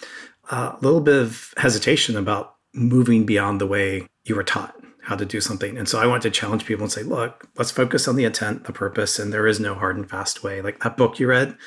a 0.49 0.77
little 0.81 1.01
bit 1.01 1.21
of 1.21 1.53
hesitation 1.57 2.17
about 2.17 2.55
moving 2.73 3.25
beyond 3.25 3.61
the 3.61 3.67
way 3.67 4.07
you 4.25 4.35
were 4.35 4.43
taught 4.43 4.75
how 5.01 5.15
to 5.15 5.25
do 5.25 5.41
something. 5.41 5.77
And 5.77 5.87
so 5.87 5.99
I 5.99 6.05
want 6.05 6.21
to 6.23 6.29
challenge 6.29 6.65
people 6.65 6.83
and 6.83 6.91
say, 6.91 7.01
look, 7.01 7.47
let's 7.57 7.71
focus 7.71 8.07
on 8.07 8.15
the 8.15 8.25
intent, 8.25 8.65
the 8.65 8.73
purpose, 8.73 9.17
and 9.17 9.33
there 9.33 9.47
is 9.47 9.59
no 9.59 9.73
hard 9.73 9.95
and 9.95 10.07
fast 10.07 10.43
way. 10.43 10.61
Like 10.61 10.83
that 10.83 10.97
book 10.97 11.19
you 11.19 11.27
read 11.27 11.57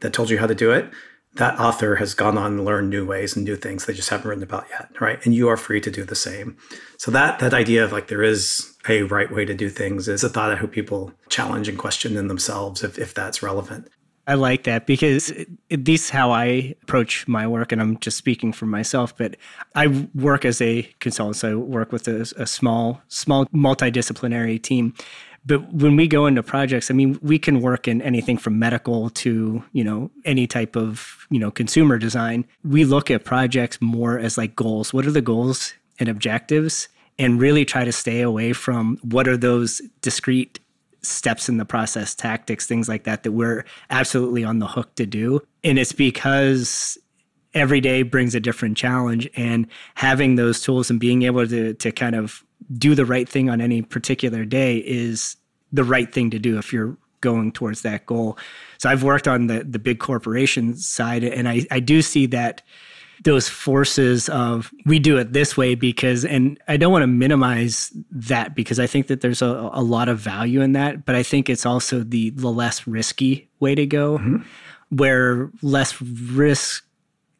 that 0.00 0.12
told 0.12 0.30
you 0.30 0.38
how 0.38 0.46
to 0.46 0.54
do 0.54 0.72
it, 0.72 0.90
that 1.38 1.58
author 1.58 1.96
has 1.96 2.14
gone 2.14 2.36
on 2.36 2.52
and 2.52 2.64
learned 2.64 2.90
new 2.90 3.06
ways 3.06 3.34
and 3.34 3.44
new 3.44 3.56
things 3.56 3.86
they 3.86 3.94
just 3.94 4.10
haven't 4.10 4.28
written 4.28 4.42
about 4.42 4.66
yet, 4.70 4.88
right? 5.00 5.24
And 5.24 5.34
you 5.34 5.48
are 5.48 5.56
free 5.56 5.80
to 5.80 5.90
do 5.90 6.04
the 6.04 6.14
same. 6.14 6.56
So 6.98 7.10
that 7.12 7.38
that 7.38 7.54
idea 7.54 7.84
of 7.84 7.92
like 7.92 8.08
there 8.08 8.22
is 8.22 8.76
a 8.88 9.02
right 9.02 9.32
way 9.32 9.44
to 9.44 9.54
do 9.54 9.70
things 9.70 10.08
is 10.08 10.24
a 10.24 10.28
thought 10.28 10.52
I 10.52 10.56
hope 10.56 10.72
people 10.72 11.12
challenge 11.28 11.68
and 11.68 11.78
question 11.78 12.16
in 12.16 12.28
themselves 12.28 12.82
if, 12.82 12.98
if 12.98 13.14
that's 13.14 13.42
relevant. 13.42 13.88
I 14.28 14.34
like 14.34 14.64
that 14.64 14.86
because 14.86 15.32
this 15.70 16.04
is 16.04 16.10
how 16.10 16.32
I 16.32 16.74
approach 16.82 17.26
my 17.26 17.46
work, 17.46 17.72
and 17.72 17.80
I'm 17.80 17.98
just 17.98 18.18
speaking 18.18 18.52
for 18.52 18.66
myself, 18.66 19.16
but 19.16 19.36
I 19.74 19.86
work 20.14 20.44
as 20.44 20.60
a 20.60 20.82
consultant. 21.00 21.36
So 21.36 21.52
I 21.52 21.54
work 21.54 21.92
with 21.92 22.06
a, 22.08 22.30
a 22.36 22.46
small, 22.46 23.00
small 23.08 23.46
multidisciplinary 23.46 24.62
team. 24.62 24.92
But 25.46 25.72
when 25.72 25.96
we 25.96 26.06
go 26.06 26.26
into 26.26 26.42
projects, 26.42 26.90
I 26.90 26.94
mean, 26.94 27.18
we 27.22 27.38
can 27.38 27.60
work 27.60 27.88
in 27.88 28.02
anything 28.02 28.36
from 28.36 28.58
medical 28.58 29.10
to, 29.10 29.64
you 29.72 29.84
know, 29.84 30.10
any 30.24 30.46
type 30.46 30.76
of, 30.76 31.26
you 31.30 31.38
know, 31.38 31.50
consumer 31.50 31.98
design. 31.98 32.44
We 32.64 32.84
look 32.84 33.10
at 33.10 33.24
projects 33.24 33.80
more 33.80 34.18
as 34.18 34.36
like 34.36 34.54
goals. 34.54 34.92
What 34.92 35.06
are 35.06 35.10
the 35.10 35.22
goals 35.22 35.72
and 35.98 36.08
objectives? 36.08 36.88
And 37.18 37.40
really 37.40 37.64
try 37.64 37.84
to 37.84 37.92
stay 37.92 38.20
away 38.20 38.52
from 38.52 38.98
what 39.02 39.26
are 39.26 39.36
those 39.36 39.80
discrete 40.02 40.60
steps 41.02 41.48
in 41.48 41.56
the 41.56 41.64
process, 41.64 42.14
tactics, 42.14 42.66
things 42.66 42.88
like 42.88 43.04
that, 43.04 43.22
that 43.22 43.32
we're 43.32 43.64
absolutely 43.90 44.44
on 44.44 44.58
the 44.58 44.66
hook 44.66 44.94
to 44.96 45.06
do. 45.06 45.40
And 45.64 45.78
it's 45.78 45.92
because 45.92 46.98
every 47.54 47.80
day 47.80 48.02
brings 48.02 48.34
a 48.34 48.40
different 48.40 48.76
challenge 48.76 49.28
and 49.34 49.66
having 49.94 50.36
those 50.36 50.60
tools 50.60 50.90
and 50.90 51.00
being 51.00 51.22
able 51.22 51.46
to, 51.46 51.74
to 51.74 51.92
kind 51.92 52.14
of 52.14 52.44
do 52.76 52.94
the 52.94 53.06
right 53.06 53.28
thing 53.28 53.48
on 53.48 53.60
any 53.60 53.82
particular 53.82 54.44
day 54.44 54.78
is 54.78 55.36
the 55.72 55.84
right 55.84 56.12
thing 56.12 56.30
to 56.30 56.38
do 56.38 56.58
if 56.58 56.72
you're 56.72 56.96
going 57.20 57.52
towards 57.52 57.82
that 57.82 58.06
goal. 58.06 58.38
So 58.78 58.88
I've 58.88 59.02
worked 59.02 59.28
on 59.28 59.46
the 59.46 59.64
the 59.64 59.78
big 59.78 59.98
corporation 59.98 60.76
side 60.76 61.24
and 61.24 61.48
I, 61.48 61.66
I 61.70 61.80
do 61.80 62.02
see 62.02 62.26
that 62.26 62.62
those 63.24 63.48
forces 63.48 64.28
of 64.28 64.72
we 64.86 64.98
do 64.98 65.18
it 65.18 65.32
this 65.32 65.56
way 65.56 65.74
because 65.74 66.24
and 66.24 66.58
I 66.68 66.76
don't 66.76 66.92
want 66.92 67.02
to 67.02 67.08
minimize 67.08 67.92
that 68.12 68.54
because 68.54 68.78
I 68.78 68.86
think 68.86 69.08
that 69.08 69.20
there's 69.20 69.42
a, 69.42 69.70
a 69.72 69.82
lot 69.82 70.08
of 70.08 70.18
value 70.20 70.60
in 70.60 70.72
that, 70.72 71.04
but 71.04 71.14
I 71.14 71.22
think 71.22 71.48
it's 71.48 71.66
also 71.66 72.00
the 72.00 72.30
the 72.30 72.48
less 72.48 72.86
risky 72.86 73.48
way 73.58 73.74
to 73.74 73.86
go 73.86 74.18
mm-hmm. 74.18 74.36
where 74.90 75.50
less 75.62 76.00
risk 76.00 76.84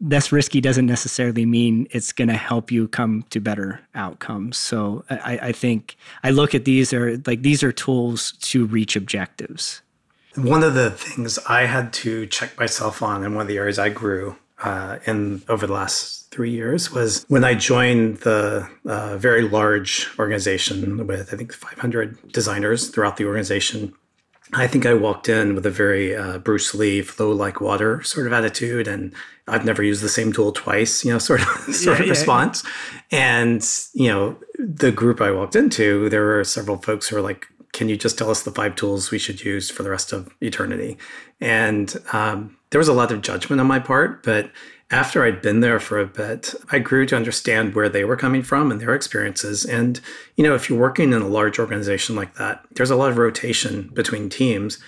less 0.01 0.31
risky 0.31 0.61
doesn't 0.61 0.87
necessarily 0.87 1.45
mean 1.45 1.89
it's 1.91 2.13
going 2.13 2.29
to 2.29 2.35
help 2.35 2.71
you 2.71 2.89
come 2.89 3.25
to 3.31 3.41
better 3.41 3.81
outcomes. 3.95 4.57
So 4.57 5.05
I, 5.11 5.39
I 5.43 5.53
think 5.53 5.97
I 6.23 6.31
look 6.31 6.55
at 6.55 6.65
these 6.65 6.93
are 6.93 7.17
like 7.27 7.43
these 7.43 7.63
are 7.63 7.73
tools 7.73 8.33
to 8.41 8.67
reach 8.67 8.97
objectives. 8.97 9.83
One 10.37 10.63
of 10.63 10.75
the 10.75 10.91
things 10.91 11.39
I 11.49 11.63
had 11.63 11.93
to 11.95 12.27
check 12.27 12.59
myself 12.59 13.03
on, 13.03 13.25
and 13.25 13.35
one 13.35 13.43
of 13.43 13.49
the 13.49 13.57
areas 13.57 13.79
I 13.79 13.89
grew 13.89 14.37
uh, 14.63 14.99
in 15.07 15.43
over 15.49 15.67
the 15.67 15.73
last 15.73 16.31
three 16.31 16.51
years 16.51 16.93
was 16.93 17.25
when 17.29 17.45
I 17.45 17.55
joined 17.55 18.19
the 18.19 18.69
uh, 18.87 19.17
very 19.17 19.43
large 19.43 20.09
organization 20.19 21.07
with 21.07 21.33
I 21.33 21.37
think 21.37 21.53
500 21.53 22.33
designers 22.33 22.89
throughout 22.91 23.17
the 23.17 23.25
organization. 23.25 23.93
I 24.55 24.67
think 24.67 24.87
I 24.87 24.95
walked 24.95 25.29
in 25.29 25.55
with 25.55 25.67
a 25.67 25.71
very 25.71 26.17
uh, 26.17 26.39
Bruce 26.39 26.75
Lee 26.75 27.03
flow 27.03 27.33
like 27.33 27.61
water 27.61 28.03
sort 28.03 28.27
of 28.27 28.33
attitude, 28.33 28.89
and 28.89 29.13
I've 29.47 29.65
never 29.65 29.83
used 29.83 30.03
the 30.03 30.09
same 30.09 30.33
tool 30.33 30.53
twice, 30.53 31.05
you 31.05 31.13
know, 31.13 31.19
sort 31.31 31.43
of 31.43 31.75
sort 31.75 31.99
yeah, 31.99 32.05
of 32.05 32.11
response. 32.11 32.65
Yeah. 33.11 33.41
And 33.41 33.71
you 33.95 34.09
know, 34.09 34.37
the 34.59 34.93
group 34.93 35.21
I 35.21 35.31
walked 35.31 35.57
into, 35.57 36.09
there 36.09 36.25
were 36.25 36.45
several 36.45 36.79
folks 36.79 37.09
who 37.09 37.17
were 37.17 37.23
like, 37.23 37.47
"Can 37.73 37.89
you 37.89 37.97
just 37.97 38.17
tell 38.17 38.31
us 38.31 38.43
the 38.43 38.51
five 38.51 38.75
tools 38.75 39.11
we 39.11 39.19
should 39.19 39.45
use 39.45 39.71
for 39.71 39.83
the 39.83 39.91
rest 39.91 40.13
of 40.13 40.35
eternity?" 40.41 40.97
And 41.41 41.95
um, 42.13 42.57
there 42.71 42.79
was 42.79 42.89
a 42.89 42.95
lot 42.95 43.13
of 43.13 43.21
judgment 43.21 43.61
on 43.61 43.67
my 43.67 43.79
part, 43.79 44.23
but 44.23 44.51
after 44.91 45.23
I'd 45.23 45.43
been 45.43 45.61
there 45.61 45.79
for 45.81 45.99
a 45.99 46.07
bit, 46.07 46.55
I 46.71 46.79
grew 46.79 47.05
to 47.07 47.17
understand 47.17 47.75
where 47.75 47.91
they 47.91 48.05
were 48.05 48.17
coming 48.17 48.43
from 48.43 48.71
and 48.71 48.81
their 48.81 48.95
experiences. 48.95 49.65
And, 49.65 50.01
you 50.37 50.45
know, 50.45 50.55
if 50.55 50.69
you're 50.69 50.79
working 50.79 51.13
in 51.13 51.21
a 51.21 51.29
large 51.29 51.59
organization 51.59 52.17
like 52.17 52.37
that, 52.37 52.65
there's 52.73 52.91
a 52.91 52.97
lot 52.97 53.11
of 53.11 53.19
rotation 53.19 53.91
between 53.93 54.31
teams. 54.31 54.79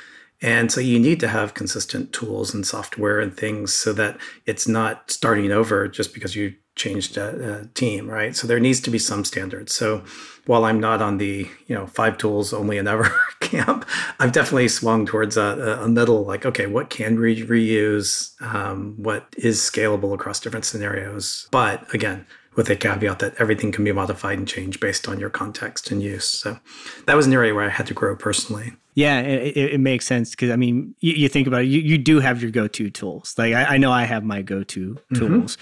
And 0.41 0.73
so 0.73 0.81
you 0.81 0.99
need 0.99 1.21
to 1.21 1.29
have 1.29 1.53
consistent 1.53 2.15
tools 2.15 2.55
and 2.55 2.67
software 2.67 3.21
and 3.21 3.37
things 3.37 3.75
so 3.75 3.93
that 3.93 4.19
it's 4.47 4.67
not 4.67 5.11
starting 5.11 5.53
over 5.53 5.87
just 5.87 6.15
because 6.15 6.35
you 6.35 6.55
changed 6.77 7.17
a, 7.17 7.61
a, 7.61 7.67
team, 7.75 8.09
right? 8.09 8.35
So 8.35 8.47
there 8.47 8.61
needs 8.61 8.81
to 8.81 8.91
be 8.91 8.99
some 8.99 9.25
standards. 9.25 9.75
So 9.75 10.03
while 10.47 10.65
I'm 10.65 10.81
not 10.81 11.03
on 11.03 11.19
the 11.19 11.49
you 11.67 11.75
know 11.75 11.87
five 11.87 12.17
tools 12.19 12.53
only 12.53 12.79
and 12.79 12.89
ever 12.89 13.11
camp, 13.41 13.87
I've 14.19 14.33
definitely 14.33 14.69
swung 14.69 15.07
towards 15.07 15.37
a, 15.37 15.81
a 15.83 15.89
middle 15.89 16.25
like 16.25 16.47
okay, 16.47 16.67
what 16.67 16.91
can 16.91 17.21
we 17.21 17.45
reuse? 17.45 18.41
Um, 18.43 18.95
what 18.97 19.27
is 19.37 19.59
scalable 19.61 20.15
across 20.15 20.41
different 20.41 20.65
scenarios? 20.65 21.49
But 21.51 21.93
again, 21.95 22.27
with 22.57 22.69
a 22.69 22.77
caveat 22.77 23.21
that 23.21 23.35
everything 23.39 23.73
can 23.73 23.85
be 23.85 23.93
modified 23.93 24.39
and 24.39 24.47
changed 24.47 24.81
based 24.81 25.09
on 25.09 25.21
your 25.21 25.31
context 25.31 25.91
and 25.91 26.03
use. 26.03 26.27
So 26.27 26.59
that 27.07 27.17
was 27.17 27.27
an 27.27 27.33
area 27.33 27.55
where 27.55 27.65
I 27.65 27.69
had 27.69 27.87
to 27.87 27.95
grow 27.95 28.17
personally. 28.17 28.73
Yeah, 28.95 29.21
it, 29.21 29.57
it 29.57 29.81
makes 29.81 30.05
sense 30.05 30.31
because 30.31 30.51
I 30.51 30.57
mean, 30.57 30.95
you, 31.01 31.13
you, 31.13 31.29
think 31.29 31.47
about 31.47 31.63
it, 31.63 31.69
you, 31.69 31.81
you 31.81 31.97
do 31.97 32.19
have 32.19 32.43
your 32.43 32.51
go-to 32.51 32.91
tools. 32.91 33.35
Like 33.39 33.55
I, 33.55 33.65
I 33.65 33.79
know 33.79 33.93
I 33.93 34.03
have 34.03 34.25
my 34.25 34.43
go-to 34.43 34.95
mm-hmm. 34.95 35.15
tools. 35.15 35.59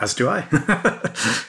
As 0.00 0.14
do 0.14 0.28
I. 0.28 0.46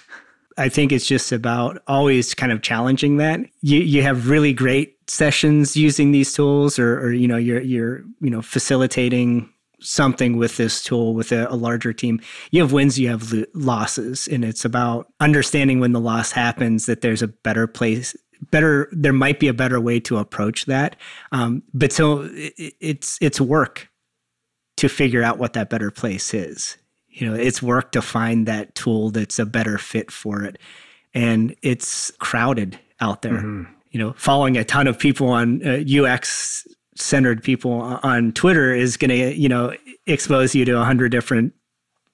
I 0.57 0.67
think 0.67 0.91
it's 0.91 1.07
just 1.07 1.31
about 1.31 1.81
always 1.87 2.33
kind 2.33 2.51
of 2.51 2.61
challenging 2.61 3.17
that. 3.17 3.39
You 3.61 3.79
you 3.79 4.03
have 4.03 4.29
really 4.29 4.53
great 4.53 4.97
sessions 5.09 5.77
using 5.77 6.11
these 6.11 6.33
tools, 6.33 6.77
or, 6.77 6.99
or 6.99 7.13
you 7.13 7.27
know 7.27 7.37
you're 7.37 7.61
you're 7.61 8.03
you 8.19 8.29
know 8.29 8.41
facilitating 8.41 9.49
something 9.81 10.37
with 10.37 10.57
this 10.57 10.83
tool 10.83 11.13
with 11.13 11.31
a, 11.31 11.47
a, 11.49 11.55
larger 11.55 11.93
team. 11.93 12.19
You 12.51 12.61
have 12.61 12.73
wins, 12.73 12.99
you 12.99 13.07
have 13.07 13.31
lo- 13.31 13.45
losses, 13.53 14.27
and 14.27 14.43
it's 14.43 14.65
about 14.65 15.07
understanding 15.21 15.79
when 15.79 15.93
the 15.93 16.01
loss 16.01 16.33
happens 16.33 16.85
that 16.85 16.99
there's 16.99 17.21
a 17.21 17.29
better 17.29 17.65
place. 17.65 18.13
Better, 18.51 18.89
there 18.91 19.13
might 19.13 19.39
be 19.39 19.47
a 19.47 19.53
better 19.53 19.79
way 19.79 20.01
to 20.01 20.17
approach 20.17 20.65
that. 20.65 20.97
Um, 21.31 21.63
but 21.73 21.93
so 21.93 22.23
it, 22.33 22.73
it's 22.79 23.17
it's 23.21 23.39
work 23.39 23.89
to 24.77 24.89
figure 24.89 25.23
out 25.23 25.37
what 25.37 25.53
that 25.53 25.69
better 25.69 25.91
place 25.91 26.33
is. 26.33 26.77
You 27.19 27.29
know, 27.29 27.35
it's 27.35 27.61
work 27.61 27.91
to 27.91 28.01
find 28.01 28.47
that 28.47 28.73
tool 28.75 29.09
that's 29.11 29.39
a 29.39 29.45
better 29.45 29.77
fit 29.77 30.09
for 30.09 30.43
it, 30.43 30.57
and 31.13 31.55
it's 31.61 32.11
crowded 32.19 32.79
out 33.01 33.21
there. 33.21 33.33
Mm-hmm. 33.33 33.71
You 33.91 33.99
know, 33.99 34.13
following 34.17 34.57
a 34.57 34.63
ton 34.63 34.87
of 34.87 34.97
people 34.97 35.29
on 35.29 35.65
uh, 35.67 35.83
UX 35.83 36.67
centered 36.95 37.43
people 37.43 37.71
on 37.71 38.31
Twitter 38.33 38.73
is 38.73 38.97
going 38.97 39.09
to, 39.09 39.35
you 39.35 39.49
know, 39.49 39.73
expose 40.05 40.53
you 40.53 40.65
to 40.65 40.79
a 40.79 40.83
hundred 40.83 41.09
different 41.09 41.53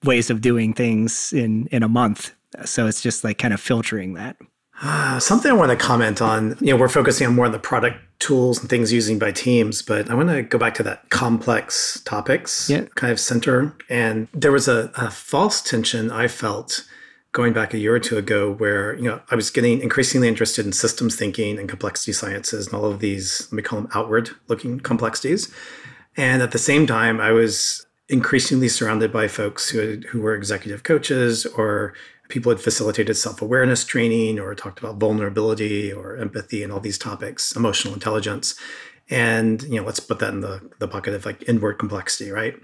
ways 0.03 0.29
of 0.29 0.41
doing 0.41 0.73
things 0.73 1.33
in 1.33 1.67
in 1.67 1.83
a 1.83 1.89
month. 1.89 2.33
So 2.63 2.87
it's 2.87 3.01
just 3.01 3.23
like 3.23 3.37
kind 3.37 3.53
of 3.53 3.59
filtering 3.59 4.13
that. 4.13 4.37
Uh, 4.81 5.19
something 5.19 5.49
I 5.49 5.53
want 5.53 5.71
to 5.71 5.77
comment 5.77 6.21
on. 6.21 6.57
You 6.59 6.71
know, 6.71 6.77
we're 6.77 6.89
focusing 6.89 7.27
on 7.27 7.35
more 7.35 7.45
on 7.45 7.51
the 7.51 7.59
product 7.59 7.97
tools 8.19 8.59
and 8.59 8.69
things 8.69 8.91
using 8.91 9.19
by 9.19 9.31
teams, 9.31 9.81
but 9.81 10.09
I 10.09 10.15
want 10.15 10.29
to 10.29 10.43
go 10.43 10.57
back 10.57 10.73
to 10.75 10.83
that 10.83 11.09
complex 11.09 12.01
topics 12.05 12.69
yeah. 12.69 12.85
kind 12.95 13.11
of 13.11 13.19
center. 13.19 13.75
And 13.89 14.27
there 14.33 14.51
was 14.51 14.67
a, 14.67 14.91
a 14.95 15.11
false 15.11 15.61
tension 15.61 16.11
I 16.11 16.27
felt 16.27 16.85
going 17.35 17.51
back 17.51 17.73
a 17.73 17.77
year 17.77 17.93
or 17.93 17.99
two 17.99 18.17
ago 18.17 18.49
where 18.49 18.95
you 18.95 19.03
know 19.03 19.19
I 19.29 19.35
was 19.35 19.51
getting 19.51 19.81
increasingly 19.81 20.29
interested 20.29 20.65
in 20.65 20.71
systems 20.71 21.17
thinking 21.17 21.59
and 21.59 21.67
complexity 21.67 22.13
sciences 22.13 22.67
and 22.67 22.73
all 22.73 22.85
of 22.85 22.99
these 22.99 23.49
let 23.51 23.57
me 23.57 23.61
call 23.61 23.81
them 23.81 23.91
outward 23.93 24.29
looking 24.47 24.79
complexities 24.79 25.53
and 26.15 26.41
at 26.41 26.51
the 26.51 26.57
same 26.57 26.87
time 26.87 27.19
I 27.19 27.31
was 27.31 27.85
increasingly 28.07 28.69
surrounded 28.69 29.11
by 29.11 29.27
folks 29.27 29.69
who 29.69 29.99
who 30.09 30.21
were 30.21 30.33
executive 30.33 30.83
coaches 30.83 31.45
or 31.45 31.93
people 32.29 32.51
had 32.51 32.59
facilitated 32.59 33.15
self-awareness 33.15 33.85
training 33.85 34.39
or 34.39 34.53
talked 34.55 34.79
about 34.79 34.97
vulnerability 34.97 35.91
or 35.91 36.17
empathy 36.17 36.63
and 36.63 36.71
all 36.71 36.79
these 36.79 36.97
topics 36.97 37.55
emotional 37.55 37.93
intelligence 37.93 38.55
and 39.09 39.63
you 39.63 39.79
know 39.79 39.85
let's 39.85 39.99
put 39.99 40.19
that 40.19 40.33
in 40.33 40.41
the, 40.41 40.71
the 40.79 40.87
bucket 40.87 41.13
of 41.13 41.25
like 41.25 41.47
inward 41.47 41.77
complexity 41.77 42.31
right 42.31 42.55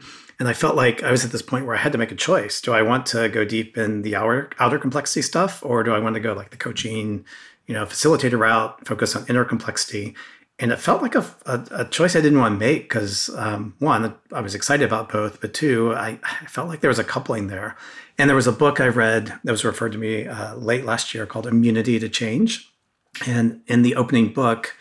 and 0.41 0.47
I 0.47 0.53
felt 0.53 0.75
like 0.75 1.03
I 1.03 1.11
was 1.11 1.23
at 1.23 1.31
this 1.31 1.43
point 1.43 1.67
where 1.67 1.75
I 1.75 1.79
had 1.79 1.91
to 1.91 1.99
make 1.99 2.11
a 2.11 2.15
choice. 2.15 2.61
Do 2.61 2.73
I 2.73 2.81
want 2.81 3.05
to 3.07 3.29
go 3.29 3.45
deep 3.45 3.77
in 3.77 4.01
the 4.01 4.15
outer 4.15 4.49
outer 4.57 4.79
complexity 4.79 5.21
stuff, 5.21 5.63
or 5.63 5.83
do 5.83 5.93
I 5.93 5.99
want 5.99 6.15
to 6.15 6.19
go 6.19 6.33
like 6.33 6.49
the 6.49 6.57
coaching, 6.57 7.23
you 7.67 7.75
know, 7.75 7.85
facilitator 7.85 8.39
route, 8.39 8.87
focus 8.87 9.15
on 9.15 9.23
inner 9.29 9.45
complexity? 9.45 10.15
And 10.61 10.71
it 10.71 10.79
felt 10.79 11.01
like 11.01 11.15
a, 11.15 11.25
a, 11.47 11.67
a 11.71 11.85
choice 11.85 12.15
I 12.15 12.21
didn't 12.21 12.37
want 12.37 12.53
to 12.53 12.65
make 12.65 12.83
because 12.83 13.29
um, 13.35 13.73
one, 13.79 14.13
I 14.31 14.41
was 14.41 14.53
excited 14.53 14.85
about 14.85 15.11
both, 15.11 15.41
but 15.41 15.55
two, 15.55 15.93
I, 15.95 16.19
I, 16.23 16.45
felt 16.45 16.69
like 16.69 16.81
there 16.81 16.89
was 16.89 16.99
a 16.99 17.03
coupling 17.03 17.47
there. 17.47 17.75
And 18.19 18.29
there 18.29 18.35
was 18.35 18.45
a 18.45 18.51
book 18.51 18.79
I 18.79 18.87
read 18.87 19.33
that 19.43 19.51
was 19.51 19.65
referred 19.65 19.91
to 19.93 19.97
me 19.97 20.27
uh, 20.27 20.55
late 20.55 20.85
last 20.85 21.15
year 21.15 21.25
called 21.25 21.47
Immunity 21.47 21.97
to 21.97 22.07
Change. 22.07 22.71
And 23.25 23.61
in 23.65 23.81
the 23.81 23.95
opening 23.95 24.31
book, 24.31 24.77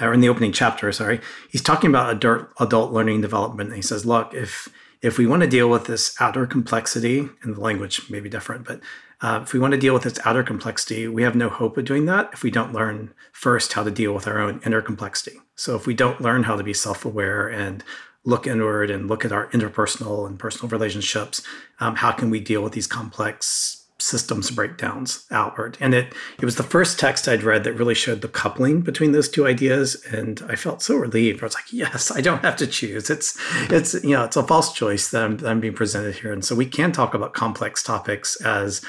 or 0.00 0.12
in 0.12 0.20
the 0.20 0.28
opening 0.28 0.50
chapter, 0.50 0.90
sorry, 0.90 1.20
he's 1.48 1.62
talking 1.62 1.90
about 1.90 2.10
adult, 2.10 2.48
adult 2.58 2.92
learning 2.92 3.20
development. 3.20 3.68
And 3.68 3.76
he 3.76 3.82
says, 3.82 4.04
look, 4.04 4.34
if 4.34 4.68
if 5.00 5.16
we 5.16 5.26
want 5.26 5.42
to 5.42 5.48
deal 5.48 5.70
with 5.70 5.86
this 5.86 6.14
outer 6.20 6.46
complexity, 6.46 7.28
and 7.42 7.56
the 7.56 7.60
language 7.60 8.10
may 8.10 8.20
be 8.20 8.28
different, 8.28 8.66
but 8.66 8.80
uh, 9.22 9.40
if 9.42 9.52
we 9.52 9.60
want 9.60 9.72
to 9.72 9.80
deal 9.80 9.94
with 9.94 10.06
its 10.06 10.18
outer 10.24 10.42
complexity, 10.42 11.06
we 11.06 11.22
have 11.22 11.34
no 11.34 11.48
hope 11.48 11.76
of 11.76 11.84
doing 11.84 12.06
that 12.06 12.30
if 12.32 12.42
we 12.42 12.50
don't 12.50 12.72
learn 12.72 13.12
first 13.32 13.72
how 13.74 13.82
to 13.82 13.90
deal 13.90 14.14
with 14.14 14.26
our 14.26 14.40
own 14.40 14.60
inner 14.64 14.80
complexity. 14.80 15.38
So 15.56 15.76
if 15.76 15.86
we 15.86 15.94
don't 15.94 16.20
learn 16.20 16.44
how 16.44 16.56
to 16.56 16.62
be 16.62 16.74
self 16.74 17.04
aware 17.04 17.48
and 17.48 17.84
look 18.24 18.46
inward 18.46 18.90
and 18.90 19.08
look 19.08 19.24
at 19.24 19.32
our 19.32 19.48
interpersonal 19.50 20.26
and 20.26 20.38
personal 20.38 20.68
relationships, 20.68 21.42
um, 21.80 21.96
how 21.96 22.12
can 22.12 22.30
we 22.30 22.40
deal 22.40 22.62
with 22.62 22.72
these 22.72 22.86
complex 22.86 23.80
systems 24.02 24.50
breakdowns 24.50 25.26
outward. 25.30 25.76
And 25.80 25.94
it 25.94 26.12
it 26.38 26.44
was 26.44 26.56
the 26.56 26.62
first 26.62 26.98
text 26.98 27.28
I'd 27.28 27.42
read 27.42 27.64
that 27.64 27.74
really 27.74 27.94
showed 27.94 28.20
the 28.20 28.28
coupling 28.28 28.80
between 28.80 29.12
those 29.12 29.28
two 29.28 29.46
ideas. 29.46 30.02
And 30.10 30.42
I 30.48 30.56
felt 30.56 30.82
so 30.82 30.96
relieved. 30.96 31.42
I 31.42 31.46
was 31.46 31.54
like, 31.54 31.72
yes, 31.72 32.10
I 32.10 32.20
don't 32.20 32.42
have 32.42 32.56
to 32.56 32.66
choose. 32.66 33.10
It's 33.10 33.38
it's 33.70 33.94
you 34.02 34.10
know, 34.10 34.24
it's 34.24 34.36
a 34.36 34.42
false 34.42 34.72
choice 34.72 35.10
that 35.10 35.24
I'm, 35.24 35.36
that 35.38 35.48
I'm 35.48 35.60
being 35.60 35.74
presented 35.74 36.16
here. 36.16 36.32
And 36.32 36.44
so 36.44 36.54
we 36.54 36.66
can 36.66 36.92
talk 36.92 37.14
about 37.14 37.34
complex 37.34 37.82
topics 37.82 38.40
as 38.42 38.80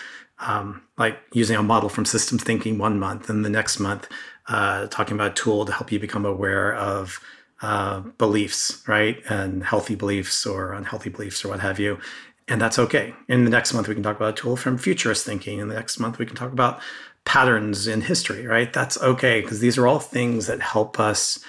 um, 0.42 0.82
like 0.98 1.18
using 1.34 1.56
a 1.56 1.64
model 1.64 1.90
from 1.90 2.06
systems 2.06 2.44
thinking 2.44 2.78
one 2.78 3.00
month 3.00 3.30
and 3.30 3.46
the 3.46 3.50
next 3.50 3.80
month 3.80 4.08
uh, 4.48 4.88
talking 4.88 5.16
about 5.16 5.32
a 5.32 5.34
tool 5.34 5.66
to 5.66 5.72
help 5.72 5.92
you 5.92 6.00
become 6.00 6.26
aware 6.26 6.76
of 6.76 7.20
uh, 7.62 8.00
beliefs, 8.18 8.84
right? 8.88 9.22
And 9.30 9.64
healthy 9.64 9.96
beliefs 9.96 10.46
or 10.46 10.74
unhealthy 10.74 11.10
beliefs 11.10 11.46
or 11.46 11.50
what 11.50 11.60
have 11.60 11.80
you 11.80 12.00
and 12.52 12.60
that's 12.60 12.78
okay. 12.78 13.14
In 13.30 13.46
the 13.46 13.50
next 13.50 13.74
month, 13.74 13.88
we 13.88 13.94
can 13.94 14.04
talk 14.04 14.18
about 14.18 14.38
a 14.38 14.42
tool 14.42 14.58
from 14.58 14.78
futurist 14.78 15.26
thinking. 15.26 15.60
In 15.60 15.70
the 15.70 15.74
next 15.76 16.00
month, 16.00 16.20
we 16.20 16.26
can 16.26 16.36
talk 16.36 16.52
about 16.52 16.82
patterns 17.24 17.88
in 17.88 18.02
history, 18.02 18.46
right? 18.46 18.74
That's 18.74 19.02
okay 19.02 19.40
because 19.40 19.62
these 19.62 19.78
are 19.78 19.88
all 19.88 20.00
things 20.00 20.48
that 20.48 20.60
help 20.62 21.00
us 21.00 21.40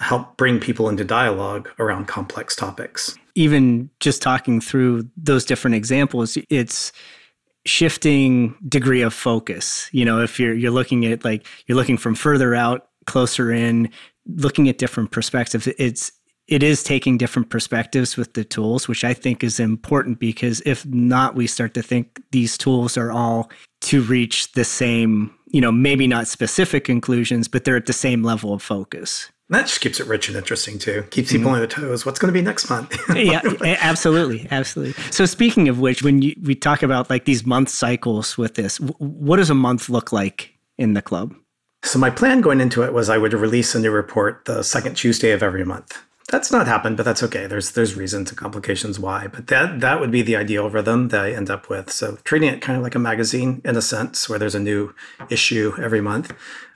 help 0.00 0.36
bring 0.36 0.60
people 0.60 0.88
into 0.88 1.04
dialogue 1.04 1.70
around 1.78 2.08
complex 2.08 2.54
topics. 2.54 3.16
Even 3.34 3.88
just 4.00 4.20
talking 4.20 4.60
through 4.60 5.08
those 5.16 5.46
different 5.46 5.76
examples, 5.76 6.36
it's 6.50 6.92
shifting 7.70 8.54
degree 8.68 9.02
of 9.02 9.14
focus. 9.14 9.88
You 9.92 10.04
know, 10.04 10.20
if 10.20 10.40
you're 10.40 10.54
you're 10.54 10.70
looking 10.70 11.06
at 11.06 11.24
like 11.24 11.46
you're 11.66 11.76
looking 11.76 11.96
from 11.96 12.14
further 12.14 12.54
out, 12.54 12.88
closer 13.06 13.52
in, 13.52 13.90
looking 14.26 14.68
at 14.68 14.78
different 14.78 15.12
perspectives, 15.12 15.66
it's 15.78 16.12
it 16.48 16.64
is 16.64 16.82
taking 16.82 17.16
different 17.16 17.48
perspectives 17.48 18.16
with 18.16 18.34
the 18.34 18.42
tools, 18.44 18.88
which 18.88 19.04
I 19.04 19.14
think 19.14 19.44
is 19.44 19.60
important 19.60 20.18
because 20.18 20.60
if 20.66 20.84
not, 20.84 21.36
we 21.36 21.46
start 21.46 21.74
to 21.74 21.82
think 21.82 22.20
these 22.32 22.58
tools 22.58 22.96
are 22.96 23.12
all 23.12 23.50
to 23.82 24.02
reach 24.02 24.50
the 24.52 24.64
same, 24.64 25.32
you 25.46 25.60
know, 25.60 25.70
maybe 25.70 26.08
not 26.08 26.26
specific 26.26 26.82
conclusions, 26.82 27.46
but 27.46 27.64
they're 27.64 27.76
at 27.76 27.86
the 27.86 27.92
same 27.92 28.24
level 28.24 28.52
of 28.52 28.62
focus. 28.62 29.30
That 29.50 29.66
just 29.66 29.80
keeps 29.80 29.98
it 29.98 30.06
rich 30.06 30.28
and 30.28 30.36
interesting 30.36 30.78
too. 30.78 31.02
Keeps 31.10 31.32
people 31.32 31.46
mm-hmm. 31.46 31.54
on 31.54 31.58
their 31.58 31.66
toes. 31.66 32.06
What's 32.06 32.20
going 32.20 32.32
to 32.32 32.38
be 32.38 32.40
next 32.40 32.70
month? 32.70 32.96
yeah, 33.16 33.42
absolutely, 33.80 34.46
absolutely. 34.50 34.94
So 35.10 35.26
speaking 35.26 35.68
of 35.68 35.80
which, 35.80 36.04
when 36.04 36.22
you, 36.22 36.34
we 36.42 36.54
talk 36.54 36.84
about 36.84 37.10
like 37.10 37.24
these 37.24 37.44
month 37.44 37.68
cycles 37.68 38.38
with 38.38 38.54
this, 38.54 38.78
what 38.78 39.36
does 39.36 39.50
a 39.50 39.54
month 39.54 39.88
look 39.88 40.12
like 40.12 40.54
in 40.78 40.94
the 40.94 41.02
club? 41.02 41.34
So 41.82 41.98
my 41.98 42.10
plan 42.10 42.40
going 42.40 42.60
into 42.60 42.84
it 42.84 42.92
was 42.92 43.08
I 43.08 43.18
would 43.18 43.32
release 43.32 43.74
a 43.74 43.80
new 43.80 43.90
report 43.90 44.44
the 44.44 44.62
second 44.62 44.94
Tuesday 44.96 45.32
of 45.32 45.42
every 45.42 45.64
month 45.64 45.98
that's 46.30 46.52
not 46.52 46.66
happened, 46.68 46.96
but 46.96 47.02
that's 47.02 47.22
okay. 47.24 47.46
There's 47.46 47.72
there's 47.72 47.96
reasons 47.96 48.30
and 48.30 48.38
complications 48.38 48.98
why, 48.98 49.26
but 49.26 49.48
that 49.48 49.80
that 49.80 50.00
would 50.00 50.10
be 50.10 50.22
the 50.22 50.36
ideal 50.36 50.70
rhythm 50.70 51.08
that 51.08 51.20
I 51.20 51.32
end 51.32 51.50
up 51.50 51.68
with. 51.68 51.90
So 51.90 52.16
treating 52.22 52.48
it 52.48 52.62
kind 52.62 52.76
of 52.76 52.84
like 52.84 52.94
a 52.94 53.00
magazine 53.00 53.60
in 53.64 53.76
a 53.76 53.82
sense, 53.82 54.28
where 54.28 54.38
there's 54.38 54.54
a 54.54 54.60
new 54.60 54.94
issue 55.28 55.72
every 55.78 56.00
month. 56.00 56.32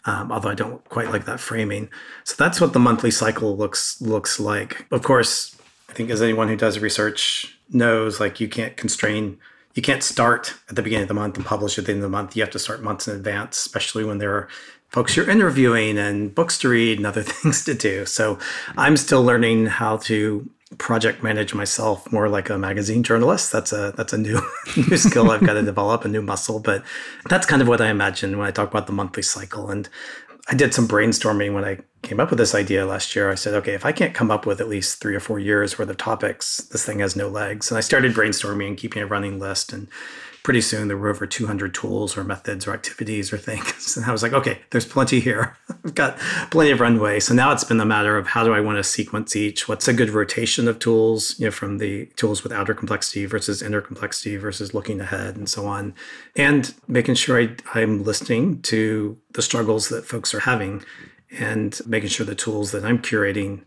Um, 0.06 0.30
although 0.30 0.50
I 0.50 0.54
don't 0.54 0.86
quite 0.90 1.10
like 1.10 1.24
that 1.24 1.40
framing. 1.40 1.88
So 2.24 2.34
that's 2.36 2.60
what 2.60 2.74
the 2.74 2.78
monthly 2.78 3.10
cycle 3.10 3.56
looks 3.56 4.00
looks 4.02 4.38
like. 4.38 4.86
Of 4.90 5.02
course, 5.02 5.56
I 5.88 5.92
think 5.92 6.10
as 6.10 6.20
anyone 6.20 6.48
who 6.48 6.56
does 6.56 6.80
research 6.80 7.56
knows, 7.70 8.20
like 8.20 8.40
you 8.40 8.48
can't 8.48 8.76
constrain. 8.76 9.38
You 9.74 9.82
can't 9.82 10.04
start 10.04 10.54
at 10.68 10.76
the 10.76 10.82
beginning 10.82 11.02
of 11.02 11.08
the 11.08 11.14
month 11.14 11.36
and 11.36 11.44
publish 11.44 11.78
at 11.78 11.86
the 11.86 11.92
end 11.92 11.98
of 11.98 12.02
the 12.02 12.08
month. 12.08 12.36
You 12.36 12.42
have 12.42 12.52
to 12.52 12.60
start 12.60 12.80
months 12.80 13.08
in 13.08 13.16
advance, 13.16 13.56
especially 13.58 14.04
when 14.04 14.18
there 14.18 14.32
are 14.32 14.48
folks 14.94 15.16
you're 15.16 15.28
interviewing 15.28 15.98
and 15.98 16.32
books 16.32 16.56
to 16.56 16.68
read 16.68 16.98
and 16.98 17.06
other 17.06 17.22
things 17.34 17.64
to 17.64 17.74
do. 17.74 18.06
So 18.06 18.38
I'm 18.76 18.96
still 18.96 19.24
learning 19.24 19.66
how 19.66 19.96
to 20.08 20.48
project 20.78 21.22
manage 21.22 21.52
myself 21.52 22.10
more 22.12 22.28
like 22.28 22.48
a 22.48 22.56
magazine 22.58 23.02
journalist. 23.02 23.50
That's 23.50 23.72
a 23.72 23.92
that's 23.96 24.12
a 24.12 24.18
new 24.18 24.40
new 24.76 24.96
skill 24.96 25.32
I've 25.32 25.44
got 25.44 25.54
to 25.54 25.62
develop, 25.62 26.04
a 26.04 26.08
new 26.08 26.22
muscle. 26.22 26.60
But 26.60 26.84
that's 27.28 27.44
kind 27.44 27.60
of 27.60 27.66
what 27.66 27.80
I 27.80 27.88
imagine 27.90 28.38
when 28.38 28.46
I 28.46 28.52
talk 28.52 28.70
about 28.70 28.86
the 28.86 28.92
monthly 28.92 29.24
cycle. 29.24 29.68
And 29.68 29.88
I 30.48 30.54
did 30.54 30.72
some 30.72 30.86
brainstorming 30.86 31.54
when 31.54 31.64
I 31.64 31.78
came 32.02 32.20
up 32.20 32.30
with 32.30 32.38
this 32.38 32.54
idea 32.54 32.86
last 32.86 33.16
year, 33.16 33.32
I 33.32 33.34
said, 33.34 33.54
okay, 33.54 33.72
if 33.72 33.84
I 33.84 33.92
can't 33.92 34.14
come 34.14 34.30
up 34.30 34.46
with 34.46 34.60
at 34.60 34.68
least 34.68 35.00
three 35.00 35.16
or 35.16 35.20
four 35.20 35.38
years 35.38 35.76
worth 35.78 35.88
of 35.88 35.96
topics, 35.96 36.58
this 36.58 36.84
thing 36.84 37.00
has 37.00 37.16
no 37.16 37.28
legs. 37.28 37.70
And 37.70 37.78
I 37.78 37.80
started 37.80 38.12
brainstorming 38.12 38.68
and 38.68 38.76
keeping 38.76 39.02
a 39.02 39.06
running 39.06 39.40
list. 39.40 39.72
And 39.72 39.88
pretty 40.44 40.60
soon 40.60 40.88
there 40.88 40.96
were 40.96 41.08
over 41.08 41.26
200 41.26 41.74
tools 41.74 42.18
or 42.18 42.22
methods 42.22 42.66
or 42.66 42.74
activities 42.74 43.32
or 43.32 43.38
things. 43.38 43.96
And 44.04 44.04
I 44.06 44.12
was 44.12 44.22
like, 44.22 44.32
okay, 44.32 44.58
there's 44.70 44.86
plenty 44.86 45.20
here. 45.20 45.56
I've 45.84 45.94
got 45.94 46.18
plenty 46.50 46.70
of 46.70 46.80
runway. 46.80 47.20
So 47.20 47.32
now 47.32 47.52
it's 47.52 47.64
been 47.64 47.80
a 47.80 47.86
matter 47.86 48.16
of 48.18 48.26
how 48.26 48.44
do 48.44 48.52
I 48.52 48.60
want 48.60 48.76
to 48.76 48.84
sequence 48.84 49.34
each? 49.34 49.68
What's 49.68 49.88
a 49.88 49.92
good 49.92 50.10
rotation 50.10 50.68
of 50.68 50.78
tools, 50.78 51.38
you 51.38 51.46
know, 51.46 51.50
from 51.50 51.78
the 51.78 52.06
tools 52.16 52.42
with 52.42 52.52
outer 52.52 52.74
complexity 52.74 53.24
versus 53.24 53.62
inner 53.62 53.80
complexity 53.80 54.36
versus 54.36 54.74
looking 54.74 55.00
ahead 55.00 55.36
and 55.36 55.48
so 55.48 55.66
on. 55.66 55.94
And 56.36 56.74
making 56.86 57.14
sure 57.14 57.40
I, 57.40 57.56
I'm 57.74 58.04
listening 58.04 58.60
to 58.62 59.16
the 59.32 59.42
struggles 59.42 59.88
that 59.88 60.04
folks 60.04 60.34
are 60.34 60.40
having 60.40 60.84
and 61.38 61.80
making 61.86 62.10
sure 62.10 62.26
the 62.26 62.34
tools 62.34 62.72
that 62.72 62.84
I'm 62.84 62.98
curating 62.98 63.62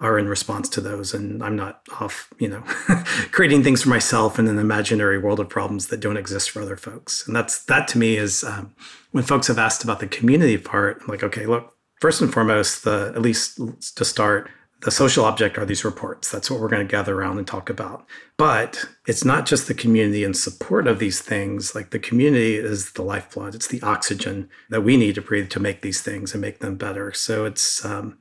are 0.00 0.18
in 0.18 0.28
response 0.28 0.68
to 0.68 0.80
those 0.80 1.12
and 1.12 1.42
i'm 1.42 1.56
not 1.56 1.82
off 2.00 2.32
you 2.38 2.48
know 2.48 2.60
creating 3.32 3.62
things 3.62 3.82
for 3.82 3.88
myself 3.88 4.38
in 4.38 4.46
an 4.46 4.58
imaginary 4.58 5.18
world 5.18 5.40
of 5.40 5.48
problems 5.48 5.88
that 5.88 6.00
don't 6.00 6.16
exist 6.16 6.50
for 6.50 6.62
other 6.62 6.76
folks. 6.76 7.26
And 7.26 7.34
that's 7.34 7.64
that 7.64 7.88
to 7.88 7.98
me 7.98 8.16
is 8.16 8.44
um, 8.44 8.74
when 9.10 9.24
folks 9.24 9.48
have 9.48 9.58
asked 9.58 9.84
about 9.84 10.00
the 10.00 10.06
community 10.06 10.58
part 10.58 10.98
i'm 11.00 11.08
like 11.08 11.22
okay 11.22 11.46
look 11.46 11.74
first 12.00 12.20
and 12.20 12.32
foremost 12.32 12.84
the 12.84 13.12
at 13.14 13.22
least 13.22 13.58
to 13.96 14.04
start 14.04 14.50
the 14.82 14.90
social 14.90 15.24
object 15.24 15.58
are 15.58 15.64
these 15.64 15.84
reports. 15.84 16.30
That's 16.30 16.50
what 16.50 16.60
we're 16.60 16.68
going 16.68 16.86
to 16.86 16.90
gather 16.90 17.18
around 17.18 17.38
and 17.38 17.46
talk 17.46 17.68
about. 17.68 18.06
But 18.36 18.84
it's 19.08 19.24
not 19.24 19.44
just 19.44 19.66
the 19.66 19.74
community 19.74 20.22
in 20.22 20.34
support 20.34 20.86
of 20.86 21.00
these 21.00 21.20
things. 21.20 21.74
Like 21.74 21.90
the 21.90 21.98
community 21.98 22.54
is 22.54 22.92
the 22.92 23.02
lifeblood. 23.02 23.56
It's 23.56 23.66
the 23.66 23.82
oxygen 23.82 24.48
that 24.70 24.82
we 24.82 24.96
need 24.96 25.16
to 25.16 25.22
breathe 25.22 25.50
to 25.50 25.60
make 25.60 25.82
these 25.82 26.00
things 26.00 26.32
and 26.32 26.40
make 26.40 26.60
them 26.60 26.76
better. 26.76 27.12
So 27.12 27.44
it's 27.44 27.84
um, 27.84 28.18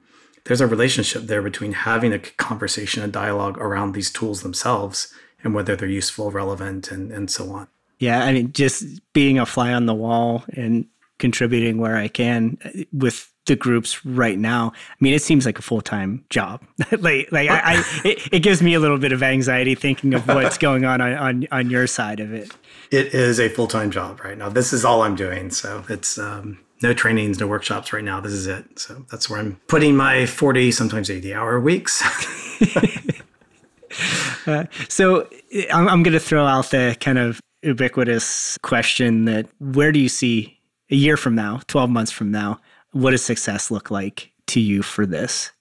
there's 0.48 0.62
a 0.62 0.68
relationship 0.68 1.24
there 1.24 1.42
between 1.42 1.74
having 1.74 2.14
a 2.14 2.20
conversation, 2.20 3.04
a 3.04 3.08
dialogue 3.08 3.58
around 3.58 3.92
these 3.92 4.10
tools 4.10 4.42
themselves 4.42 5.14
and 5.44 5.54
whether 5.54 5.76
they're 5.76 5.90
useful, 5.90 6.32
relevant, 6.32 6.90
and, 6.90 7.12
and 7.12 7.30
so 7.30 7.52
on. 7.52 7.68
Yeah, 8.00 8.24
I 8.24 8.32
mean, 8.32 8.54
just 8.54 9.02
being 9.14 9.40
a 9.40 9.46
fly 9.46 9.74
on 9.74 9.88
the 9.88 9.94
wall 9.94 10.46
and 10.56 10.86
contributing 11.20 11.80
where 11.80 11.98
I 11.98 12.08
can 12.08 12.58
uh, 12.64 12.84
with 12.94 13.32
the 13.46 13.56
groups 13.56 14.06
right 14.06 14.38
now. 14.38 14.72
I 14.76 14.96
mean, 15.00 15.14
it 15.14 15.22
seems 15.22 15.46
like 15.46 15.58
a 15.58 15.62
full 15.62 15.82
time 15.82 16.24
job. 16.30 16.62
like, 17.00 17.32
like 17.32 17.50
I, 17.50 17.62
I 17.64 17.84
it, 18.06 18.34
it, 18.34 18.40
gives 18.40 18.62
me 18.62 18.74
a 18.74 18.80
little 18.80 18.98
bit 18.98 19.12
of 19.12 19.24
anxiety 19.24 19.74
thinking 19.74 20.14
of 20.14 20.28
what's 20.28 20.58
going 20.68 20.86
on, 20.86 21.02
on 21.02 21.14
on 21.14 21.48
on 21.52 21.70
your 21.70 21.88
side 21.88 22.20
of 22.20 22.34
it. 22.34 22.52
It 22.92 23.14
is 23.14 23.40
a 23.40 23.50
full 23.50 23.68
time 23.68 23.90
job 23.90 24.22
right 24.24 24.38
now. 24.38 24.50
This 24.50 24.74
is 24.74 24.86
all 24.86 25.02
I'm 25.02 25.16
doing, 25.16 25.50
so 25.50 25.84
it's 25.90 26.18
um, 26.18 26.60
no 26.82 26.94
trainings, 26.94 27.40
no 27.40 27.48
workshops 27.48 27.94
right 27.94 28.04
now. 28.04 28.22
This 28.22 28.34
is 28.34 28.48
it. 28.48 28.80
So 28.80 29.06
that's 29.10 29.30
where 29.30 29.40
I'm 29.40 29.60
putting 29.68 29.96
my 29.96 30.26
40, 30.26 30.72
sometimes 30.72 31.10
80 31.10 31.34
hour 31.34 31.60
weeks. 31.60 32.02
uh, 34.48 34.66
so 34.90 35.28
I'm, 35.72 35.88
I'm 35.88 36.04
going 36.04 36.14
to 36.14 36.20
throw 36.20 36.46
out 36.46 36.72
the 36.72 36.96
kind 37.00 37.18
of 37.18 37.40
ubiquitous 37.64 38.58
question 38.62 39.26
that 39.26 39.48
where 39.60 39.92
do 39.92 40.00
you 40.00 40.10
see 40.10 40.60
a 40.92 40.96
year 40.96 41.18
from 41.18 41.36
now, 41.36 41.62
12 41.68 41.90
months 41.90 42.12
from 42.12 42.32
now, 42.32 42.60
what 42.92 43.12
does 43.12 43.24
success 43.24 43.72
look 43.72 43.92
like 43.92 44.32
to 44.48 44.60
you 44.60 44.82
for 44.82 45.06
this? 45.06 45.52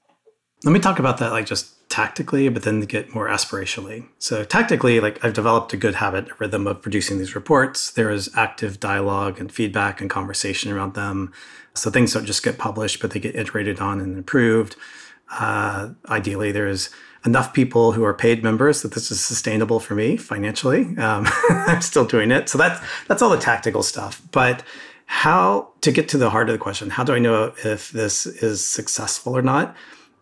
Let 0.64 0.72
me 0.72 0.80
talk 0.80 0.98
about 0.98 1.18
that 1.18 1.32
like 1.32 1.46
just 1.46 1.75
tactically, 1.96 2.46
but 2.50 2.62
then 2.62 2.80
get 2.80 3.14
more 3.14 3.26
aspirationally. 3.26 4.06
So 4.18 4.44
tactically, 4.44 5.00
like 5.00 5.24
I've 5.24 5.32
developed 5.32 5.72
a 5.72 5.78
good 5.78 5.94
habit, 5.94 6.28
a 6.28 6.34
rhythm 6.34 6.66
of 6.66 6.82
producing 6.82 7.16
these 7.16 7.34
reports. 7.34 7.90
There 7.90 8.10
is 8.10 8.28
active 8.36 8.78
dialogue 8.78 9.40
and 9.40 9.50
feedback 9.50 10.02
and 10.02 10.10
conversation 10.10 10.70
around 10.70 10.92
them. 10.92 11.32
So 11.72 11.90
things 11.90 12.12
don't 12.12 12.26
just 12.26 12.42
get 12.42 12.58
published, 12.58 13.00
but 13.00 13.12
they 13.12 13.18
get 13.18 13.34
iterated 13.34 13.80
on 13.80 13.98
and 14.00 14.14
improved. 14.14 14.76
Uh, 15.30 15.92
ideally, 16.10 16.52
there's 16.52 16.90
enough 17.24 17.54
people 17.54 17.92
who 17.92 18.04
are 18.04 18.12
paid 18.12 18.42
members 18.42 18.82
that 18.82 18.92
this 18.92 19.10
is 19.10 19.24
sustainable 19.24 19.80
for 19.80 19.94
me 19.94 20.18
financially. 20.18 20.98
Um, 20.98 21.26
I'm 21.48 21.80
still 21.80 22.04
doing 22.04 22.30
it, 22.30 22.50
so 22.50 22.58
that's 22.58 22.78
that's 23.08 23.22
all 23.22 23.30
the 23.30 23.38
tactical 23.38 23.82
stuff. 23.82 24.20
But 24.32 24.62
how 25.06 25.70
to 25.80 25.90
get 25.90 26.10
to 26.10 26.18
the 26.18 26.28
heart 26.28 26.50
of 26.50 26.52
the 26.52 26.58
question? 26.58 26.90
How 26.90 27.04
do 27.04 27.14
I 27.14 27.20
know 27.20 27.54
if 27.64 27.90
this 27.90 28.26
is 28.26 28.62
successful 28.62 29.34
or 29.34 29.40
not? 29.40 29.74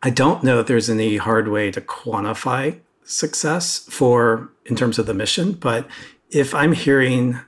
I 0.05 0.11
don't 0.11 0.45
know 0.45 0.61
if 0.61 0.67
there's 0.67 0.91
any 0.91 1.17
hard 1.17 1.49
way 1.49 1.71
to 1.71 1.81
quantify 1.81 2.79
success 3.05 3.79
for 3.89 4.51
in 4.67 4.77
terms 4.77 4.99
of 4.99 5.07
the 5.07 5.15
mission, 5.15 5.53
but 5.53 5.89
if 6.31 6.55
I'm 6.55 6.73
hearing 6.73 7.41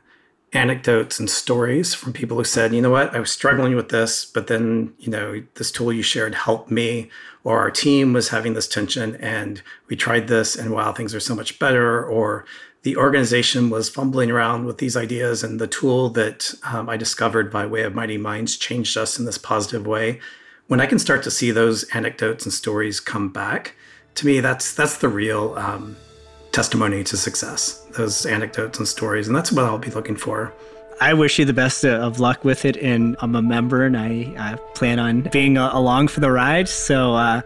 anecdotes 0.54 1.20
and 1.20 1.28
stories 1.28 1.92
from 1.92 2.14
people 2.14 2.38
who 2.38 2.44
said, 2.44 2.72
you 2.72 2.80
know 2.80 2.88
what, 2.88 3.14
I 3.14 3.20
was 3.20 3.30
struggling 3.30 3.76
with 3.76 3.90
this, 3.90 4.24
but 4.24 4.46
then, 4.46 4.94
you 4.98 5.10
know, 5.10 5.42
this 5.56 5.70
tool 5.70 5.92
you 5.92 6.02
shared 6.02 6.34
helped 6.34 6.70
me, 6.70 7.10
or 7.44 7.58
our 7.58 7.70
team 7.70 8.14
was 8.14 8.30
having 8.30 8.54
this 8.54 8.68
tension 8.68 9.16
and 9.16 9.60
we 9.88 9.96
tried 9.96 10.26
this 10.26 10.56
and 10.56 10.70
wow, 10.70 10.94
things 10.94 11.14
are 11.14 11.20
so 11.20 11.34
much 11.34 11.58
better, 11.58 12.02
or 12.02 12.46
the 12.84 12.96
organization 12.96 13.68
was 13.68 13.90
fumbling 13.90 14.30
around 14.30 14.64
with 14.64 14.78
these 14.78 14.96
ideas 14.96 15.44
and 15.44 15.60
the 15.60 15.66
tool 15.66 16.08
that 16.08 16.54
um, 16.62 16.88
I 16.88 16.96
discovered 16.96 17.52
by 17.52 17.66
way 17.66 17.82
of 17.82 17.94
Mighty 17.94 18.16
Minds 18.16 18.56
changed 18.56 18.96
us 18.96 19.18
in 19.18 19.26
this 19.26 19.36
positive 19.36 19.86
way 19.86 20.20
when 20.68 20.80
I 20.80 20.86
can 20.86 20.98
start 20.98 21.22
to 21.24 21.30
see 21.30 21.50
those 21.50 21.84
anecdotes 21.94 22.44
and 22.44 22.52
stories 22.52 23.00
come 23.00 23.28
back, 23.28 23.74
to 24.16 24.26
me, 24.26 24.40
that's 24.40 24.74
that's 24.74 24.98
the 24.98 25.08
real 25.08 25.54
um, 25.56 25.96
testimony 26.52 27.04
to 27.04 27.16
success. 27.16 27.86
Those 27.96 28.26
anecdotes 28.26 28.78
and 28.78 28.88
stories, 28.88 29.28
and 29.28 29.36
that's 29.36 29.52
what 29.52 29.64
I'll 29.64 29.78
be 29.78 29.90
looking 29.90 30.16
for. 30.16 30.52
I 30.98 31.12
wish 31.12 31.38
you 31.38 31.44
the 31.44 31.52
best 31.52 31.84
of 31.84 32.20
luck 32.20 32.42
with 32.42 32.64
it, 32.64 32.78
and 32.78 33.16
I'm 33.20 33.34
a 33.34 33.42
member, 33.42 33.84
and 33.84 33.98
I, 33.98 34.32
I 34.38 34.56
plan 34.74 34.98
on 34.98 35.22
being 35.30 35.58
uh, 35.58 35.68
along 35.74 36.08
for 36.08 36.20
the 36.20 36.30
ride. 36.30 36.70
So, 36.70 37.14
uh, 37.14 37.42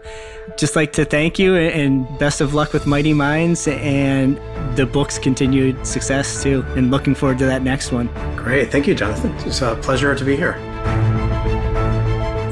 just 0.57 0.77
like 0.77 0.93
to 0.93 1.03
thank 1.03 1.37
you, 1.37 1.57
and 1.57 2.07
best 2.17 2.39
of 2.39 2.53
luck 2.53 2.71
with 2.71 2.87
Mighty 2.87 3.13
Minds 3.13 3.67
and 3.67 4.39
the 4.77 4.85
book's 4.85 5.19
continued 5.19 5.85
success 5.85 6.41
too. 6.41 6.63
And 6.77 6.91
looking 6.91 7.13
forward 7.13 7.39
to 7.39 7.45
that 7.47 7.61
next 7.61 7.91
one. 7.91 8.07
Great, 8.37 8.71
thank 8.71 8.87
you, 8.87 8.95
Jonathan. 8.95 9.33
It's 9.45 9.61
a 9.61 9.75
pleasure 9.75 10.15
to 10.15 10.23
be 10.23 10.37
here. 10.37 10.70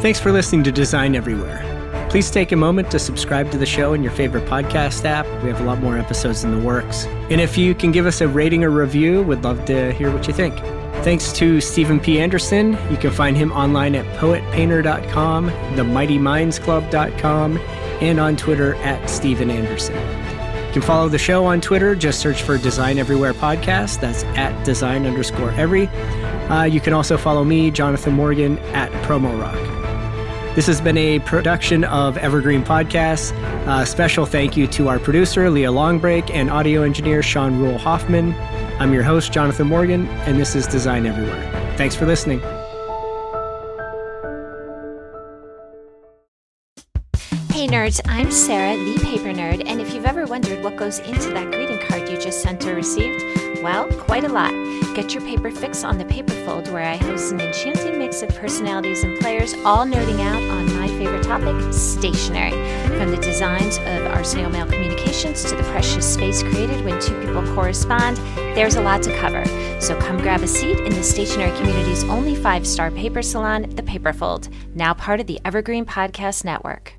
Thanks 0.01 0.19
for 0.19 0.31
listening 0.31 0.63
to 0.63 0.71
Design 0.71 1.13
Everywhere. 1.13 1.65
Please 2.09 2.31
take 2.31 2.53
a 2.53 2.55
moment 2.55 2.89
to 2.91 2.99
subscribe 2.99 3.51
to 3.51 3.57
the 3.57 3.65
show 3.65 3.93
in 3.93 4.01
your 4.01 4.13
favorite 4.13 4.45
podcast 4.45 5.03
app. 5.03 5.25
We 5.43 5.49
have 5.49 5.59
a 5.59 5.65
lot 5.65 5.79
more 5.79 5.97
episodes 5.97 6.45
in 6.45 6.57
the 6.57 6.65
works. 6.65 7.05
And 7.29 7.41
if 7.41 7.57
you 7.57 7.75
can 7.75 7.91
give 7.91 8.05
us 8.05 8.21
a 8.21 8.27
rating 8.27 8.63
or 8.63 8.69
review, 8.69 9.23
we'd 9.23 9.43
love 9.43 9.65
to 9.65 9.91
hear 9.91 10.09
what 10.09 10.25
you 10.25 10.33
think. 10.33 10.57
Thanks 11.03 11.33
to 11.33 11.59
Stephen 11.59 11.99
P. 11.99 12.19
Anderson. 12.19 12.77
You 12.89 12.95
can 12.95 13.12
find 13.12 13.35
him 13.35 13.51
online 13.51 13.93
at 13.93 14.05
poetpainter.com, 14.17 15.49
themightymindsclub.com, 15.49 17.57
and 17.57 18.19
on 18.19 18.38
Twitter 18.38 18.75
at 18.75 19.09
Stephen 19.09 19.51
Anderson. 19.51 19.95
You 20.67 20.73
can 20.73 20.81
follow 20.81 21.09
the 21.09 21.17
show 21.17 21.45
on 21.45 21.59
Twitter. 21.59 21.93
Just 21.93 22.21
search 22.21 22.41
for 22.41 22.57
Design 22.57 22.99
Everywhere 22.99 23.33
Podcast. 23.33 23.99
That's 23.99 24.23
at 24.23 24.63
design 24.63 25.05
underscore 25.05 25.51
every. 25.51 25.88
Uh, 25.88 26.63
you 26.63 26.79
can 26.79 26.93
also 26.93 27.17
follow 27.17 27.43
me, 27.43 27.69
Jonathan 27.69 28.13
Morgan, 28.13 28.57
at 28.69 28.91
Promo 29.03 29.39
Rock. 29.39 29.78
This 30.60 30.67
has 30.67 30.82
been 30.82 30.98
a 30.98 31.19
production 31.19 31.86
of 31.86 32.17
Evergreen 32.17 32.65
Podcasts. 32.65 33.32
Special 33.88 34.26
thank 34.26 34.58
you 34.58 34.67
to 34.67 34.89
our 34.89 35.00
producer, 35.00 35.50
Leah 35.50 35.72
Longbreak, 35.72 36.32
and 36.32 36.52
audio 36.52 36.82
engineer, 36.82 37.24
Sean 37.24 37.58
Rule 37.58 37.78
Hoffman. 37.78 38.34
I'm 38.78 38.93
your 38.93 39.04
host, 39.04 39.32
Jonathan 39.32 39.67
Morgan, 39.67 40.06
and 40.26 40.38
this 40.38 40.58
is 40.58 40.67
Design 40.67 41.06
Everywhere. 41.06 41.74
Thanks 41.78 41.95
for 41.95 42.06
listening. 42.06 42.41
Hey 47.54 47.65
nerds, 47.65 48.02
I'm 48.10 48.30
Sarah, 48.30 48.76
the 48.76 49.00
paper 49.02 49.32
nerd, 49.32 49.63
and 49.65 49.80
if 49.80 49.93
you've 49.93 50.04
ever 50.04 50.26
wondered 50.26 50.62
what 50.62 50.76
goes 50.76 51.00
into 51.00 51.30
that 51.30 51.54
greeting 51.54 51.80
card 51.88 52.10
you 52.10 52.19
just 52.19 52.41
sent 52.41 52.65
or 52.65 52.76
received, 52.76 53.24
well, 53.62 53.88
quite 53.93 54.24
a 54.24 54.30
lot. 54.30 54.52
Get 54.95 55.13
your 55.13 55.24
paper 55.24 55.52
fix 55.52 55.84
on 55.84 55.98
the 55.98 56.06
Paperfold, 56.06 56.72
where 56.72 56.84
I 56.84 56.98
host 56.98 57.32
an 57.32 57.41
enchanting 57.41 57.98
mix 57.98 58.22
of 58.22 58.30
personalities 58.30 59.04
and 59.04 59.19
players, 59.19 59.54
all 59.65 59.86
nerding 59.86 60.19
out 60.19 60.41
on 60.41 60.65
my 60.78 60.88
favorite 60.88 61.24
topic, 61.24 61.74
stationery. 61.74 62.52
From 62.98 63.12
the 63.12 63.17
designs 63.17 63.78
of 63.78 64.08
our 64.08 64.24
snail 64.24 64.50
mail 64.50 64.65
communications 64.65 65.43
to 65.43 65.56
the 65.56 65.63
precious 65.63 66.13
space 66.13 66.43
created 66.43 66.84
when 66.84 67.00
two 67.00 67.19
people 67.22 67.43
correspond, 67.56 68.17
there's 68.56 68.76
a 68.76 68.82
lot 68.82 69.02
to 69.04 69.15
cover. 69.17 69.45
So 69.80 70.00
come 70.00 70.17
grab 70.17 70.41
a 70.41 70.48
seat 70.48 70.80
in 70.80 70.93
the 70.93 71.04
stationery 71.04 71.56
community's 71.58 72.04
only 72.06 72.36
five 72.36 72.67
star 72.67 72.91
paper 72.91 73.22
salon, 73.22 73.69
The 73.76 73.84
Paperfold, 73.84 74.54
now 74.76 74.93
part 74.93 75.19
of 75.19 75.28
the 75.28 75.39
Evergreen 75.45 75.86
Podcast 75.86 76.43
Network. 76.43 76.98